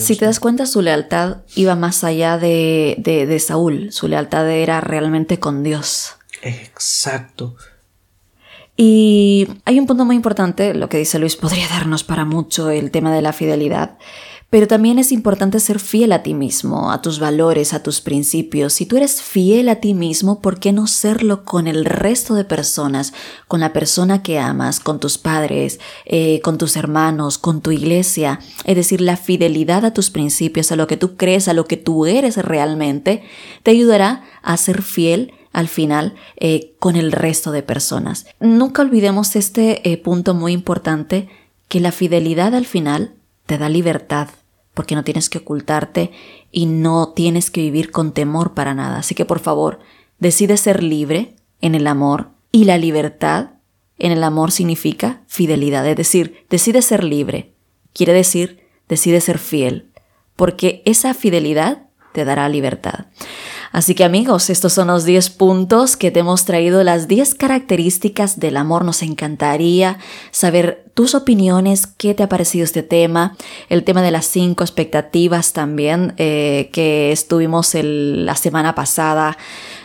Si 0.00 0.16
te 0.16 0.26
das 0.26 0.40
cuenta, 0.40 0.66
su 0.66 0.82
lealtad 0.82 1.38
iba 1.54 1.74
más 1.74 2.04
allá 2.04 2.38
de, 2.38 2.96
de, 2.98 3.38
Saúl. 3.40 3.90
Su 3.92 4.08
lealtad 4.08 4.48
era 4.50 4.80
realmente 4.80 5.38
con 5.38 5.62
Dios. 5.62 6.16
Exacto. 6.42 7.56
Y 8.76 9.48
hay 9.64 9.78
un 9.78 9.86
punto 9.86 10.04
muy 10.04 10.16
importante, 10.16 10.74
lo 10.74 10.88
que 10.88 10.98
dice 10.98 11.18
Luis 11.18 11.36
podría 11.36 11.68
darnos 11.68 12.04
para 12.04 12.24
mucho 12.24 12.70
el 12.70 12.90
tema 12.90 13.14
de 13.14 13.20
la 13.20 13.32
fidelidad, 13.32 13.98
pero 14.50 14.66
también 14.66 14.98
es 14.98 15.12
importante 15.12 15.60
ser 15.60 15.78
fiel 15.78 16.10
a 16.10 16.24
ti 16.24 16.34
mismo, 16.34 16.90
a 16.90 17.00
tus 17.00 17.20
valores, 17.20 17.72
a 17.72 17.84
tus 17.84 18.00
principios. 18.00 18.72
Si 18.72 18.84
tú 18.84 18.96
eres 18.96 19.22
fiel 19.22 19.68
a 19.68 19.76
ti 19.76 19.94
mismo, 19.94 20.40
¿por 20.40 20.58
qué 20.58 20.72
no 20.72 20.88
serlo 20.88 21.44
con 21.44 21.68
el 21.68 21.84
resto 21.84 22.34
de 22.34 22.44
personas? 22.44 23.12
Con 23.46 23.60
la 23.60 23.72
persona 23.72 24.24
que 24.24 24.40
amas, 24.40 24.80
con 24.80 24.98
tus 24.98 25.18
padres, 25.18 25.78
eh, 26.04 26.40
con 26.42 26.58
tus 26.58 26.76
hermanos, 26.76 27.38
con 27.38 27.60
tu 27.60 27.70
iglesia. 27.70 28.40
Es 28.64 28.74
decir, 28.74 29.00
la 29.00 29.16
fidelidad 29.16 29.84
a 29.84 29.94
tus 29.94 30.10
principios, 30.10 30.72
a 30.72 30.76
lo 30.76 30.88
que 30.88 30.96
tú 30.96 31.16
crees, 31.16 31.46
a 31.46 31.54
lo 31.54 31.66
que 31.66 31.76
tú 31.76 32.06
eres 32.06 32.36
realmente, 32.36 33.22
te 33.62 33.70
ayudará 33.70 34.24
a 34.42 34.56
ser 34.56 34.82
fiel 34.82 35.32
al 35.52 35.68
final 35.68 36.16
eh, 36.36 36.74
con 36.80 36.96
el 36.96 37.12
resto 37.12 37.52
de 37.52 37.62
personas. 37.62 38.26
Nunca 38.40 38.82
olvidemos 38.82 39.36
este 39.36 39.88
eh, 39.88 39.96
punto 39.96 40.34
muy 40.34 40.52
importante, 40.52 41.28
que 41.68 41.78
la 41.78 41.92
fidelidad 41.92 42.56
al 42.56 42.66
final 42.66 43.14
te 43.46 43.56
da 43.56 43.68
libertad 43.68 44.28
porque 44.80 44.94
no 44.94 45.04
tienes 45.04 45.28
que 45.28 45.36
ocultarte 45.36 46.10
y 46.50 46.64
no 46.64 47.10
tienes 47.10 47.50
que 47.50 47.60
vivir 47.60 47.90
con 47.90 48.12
temor 48.12 48.54
para 48.54 48.72
nada. 48.72 49.00
Así 49.00 49.14
que 49.14 49.26
por 49.26 49.38
favor, 49.38 49.80
decide 50.18 50.56
ser 50.56 50.82
libre 50.82 51.36
en 51.60 51.74
el 51.74 51.86
amor 51.86 52.30
y 52.50 52.64
la 52.64 52.78
libertad 52.78 53.50
en 53.98 54.10
el 54.10 54.24
amor 54.24 54.52
significa 54.52 55.20
fidelidad, 55.26 55.86
es 55.86 55.96
decir, 55.96 56.46
decide 56.48 56.80
ser 56.80 57.04
libre. 57.04 57.52
Quiere 57.92 58.14
decir, 58.14 58.66
decide 58.88 59.20
ser 59.20 59.38
fiel, 59.38 59.90
porque 60.34 60.80
esa 60.86 61.12
fidelidad 61.12 61.90
te 62.14 62.24
dará 62.24 62.48
libertad. 62.48 63.08
Así 63.72 63.94
que 63.94 64.02
amigos, 64.02 64.50
estos 64.50 64.72
son 64.72 64.88
los 64.88 65.04
10 65.04 65.30
puntos 65.30 65.96
que 65.96 66.10
te 66.10 66.20
hemos 66.20 66.44
traído, 66.44 66.82
las 66.82 67.06
10 67.06 67.36
características 67.36 68.40
del 68.40 68.56
amor. 68.56 68.84
Nos 68.84 69.02
encantaría 69.02 69.98
saber 70.32 70.90
tus 70.94 71.14
opiniones, 71.14 71.86
qué 71.86 72.14
te 72.14 72.24
ha 72.24 72.28
parecido 72.28 72.64
este 72.64 72.82
tema, 72.82 73.36
el 73.68 73.84
tema 73.84 74.02
de 74.02 74.10
las 74.10 74.26
5 74.26 74.64
expectativas 74.64 75.52
también 75.52 76.14
eh, 76.16 76.70
que 76.72 77.12
estuvimos 77.12 77.70
la 77.74 78.34
semana 78.34 78.74
pasada. 78.74 79.38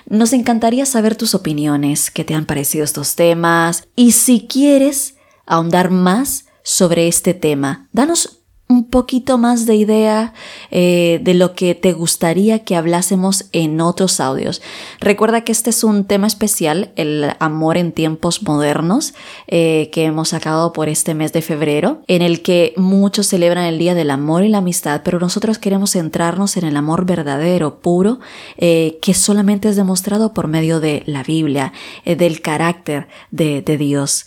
Nos 0.07 0.33
encantaría 0.33 0.87
saber 0.87 1.15
tus 1.15 1.35
opiniones, 1.35 2.09
qué 2.09 2.23
te 2.23 2.33
han 2.33 2.45
parecido 2.45 2.83
estos 2.83 3.15
temas 3.15 3.87
y 3.95 4.13
si 4.13 4.47
quieres 4.47 5.15
ahondar 5.45 5.91
más 5.91 6.45
sobre 6.63 7.07
este 7.07 7.35
tema, 7.35 7.87
danos 7.93 8.34
un 8.67 8.89
poquito 8.89 9.37
más 9.37 9.67
de 9.67 9.75
idea 9.75 10.33
eh, 10.71 11.19
de 11.21 11.35
lo 11.35 11.53
que 11.53 11.75
te 11.75 11.93
gustaría 11.93 12.59
que 12.59 12.75
hablásemos 12.75 13.45
en 13.51 13.79
otros 13.79 14.19
audios. 14.19 14.61
Recuerda 14.99 15.41
que 15.41 15.51
este 15.51 15.69
es 15.69 15.83
un 15.83 16.05
tema 16.05 16.25
especial, 16.25 16.91
el 16.95 17.31
amor 17.39 17.77
en 17.77 17.91
tiempos 17.91 18.41
modernos, 18.41 19.13
eh, 19.47 19.89
que 19.91 20.05
hemos 20.05 20.29
sacado 20.29 20.73
por 20.73 20.89
este 20.89 21.13
mes 21.13 21.31
de 21.31 21.43
febrero, 21.43 22.01
en 22.07 22.23
el 22.23 22.41
que 22.41 22.73
muchos 22.75 23.27
celebran 23.27 23.65
el 23.65 23.77
Día 23.77 23.93
del 23.93 24.09
Amor 24.09 24.43
y 24.43 24.49
la 24.49 24.57
Amistad, 24.59 25.01
pero 25.03 25.19
nosotros 25.19 25.59
queremos 25.59 25.91
centrarnos 25.91 26.57
en 26.57 26.65
el 26.65 26.75
amor 26.75 27.05
verdadero, 27.05 27.81
puro, 27.81 28.19
eh, 28.57 28.97
que 28.99 29.13
solamente 29.13 29.69
es 29.69 29.75
demostrado 29.75 30.33
por 30.33 30.47
medio 30.47 30.79
de 30.79 31.03
la 31.05 31.21
Biblia, 31.21 31.71
del 32.05 32.41
carácter 32.41 33.07
de, 33.29 33.61
de 33.61 33.77
Dios. 33.77 34.25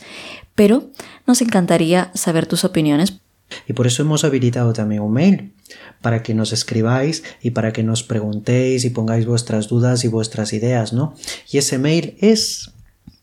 Pero 0.55 0.85
nos 1.27 1.43
encantaría 1.43 2.11
saber 2.15 2.47
tus 2.47 2.65
opiniones 2.65 3.21
y 3.67 3.73
por 3.73 3.87
eso 3.87 4.03
hemos 4.03 4.25
habilitado 4.25 4.73
también 4.73 5.03
un 5.03 5.13
mail, 5.13 5.53
para 6.01 6.23
que 6.23 6.35
nos 6.35 6.53
escribáis 6.53 7.25
y 7.43 7.51
para 7.51 7.73
que 7.73 7.83
nos 7.83 8.03
preguntéis 8.03 8.85
y 8.85 8.91
pongáis 8.91 9.27
vuestras 9.27 9.69
dudas 9.69 10.05
y 10.05 10.09
vuestras 10.09 10.53
ideas, 10.53 10.93
¿no? 10.93 11.15
Y 11.51 11.59
ese 11.59 11.79
mail 11.79 12.17
es... 12.21 12.71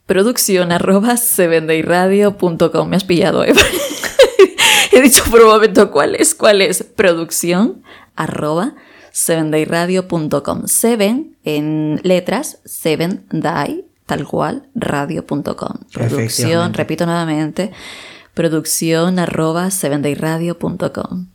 Producción 0.05 0.71
arroba. 0.71 1.15
Me 1.37 2.95
has 2.95 3.03
pillado, 3.03 3.43
¿eh? 3.43 3.53
He 4.91 5.01
dicho 5.01 5.23
por 5.31 5.41
un 5.41 5.47
momento 5.47 5.89
cuál 5.91 6.15
es. 6.15 6.35
¿Cuál 6.35 6.61
es? 6.61 6.83
Producción 6.83 7.81
arroba 8.15 8.75
sevendayradio.com. 9.11 10.67
Seven 10.67 11.37
en 11.43 11.99
letras, 12.03 12.59
seven 12.65 13.25
day, 13.31 13.85
tal 14.05 14.27
cual, 14.27 14.67
radio.com. 14.75 15.73
Producción, 15.91 16.73
repito 16.73 17.05
nuevamente 17.05 17.71
producción 18.35 19.17
arroba 19.17 19.71
sevendayradio.com. 19.71 21.29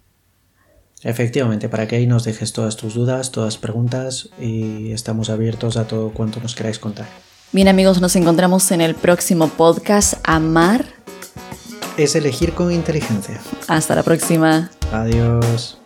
Efectivamente, 1.03 1.69
para 1.69 1.89
que 1.89 1.97
ahí 1.97 2.07
nos 2.07 2.23
dejes 2.23 2.53
todas 2.53 2.77
tus 2.77 2.95
dudas, 2.95 3.33
todas 3.33 3.59
preguntas 3.59 4.29
y 4.39 4.93
estamos 4.93 5.31
abiertos 5.31 5.77
a 5.77 5.89
todo 5.89 6.11
cuanto 6.11 6.41
nos 6.41 6.55
queráis 6.55 6.79
contar. 6.79 7.09
Bien 7.51 7.67
amigos, 7.67 8.01
nos 8.01 8.15
encontramos 8.15 8.71
en 8.71 8.81
el 8.81 8.95
próximo 8.95 9.49
podcast 9.49 10.15
Amar 10.23 10.85
es 11.97 12.15
elegir 12.15 12.53
con 12.55 12.73
inteligencia. 12.73 13.41
Hasta 13.69 13.95
la 13.95 14.03
próxima. 14.03 14.71
Adiós. 14.93 15.80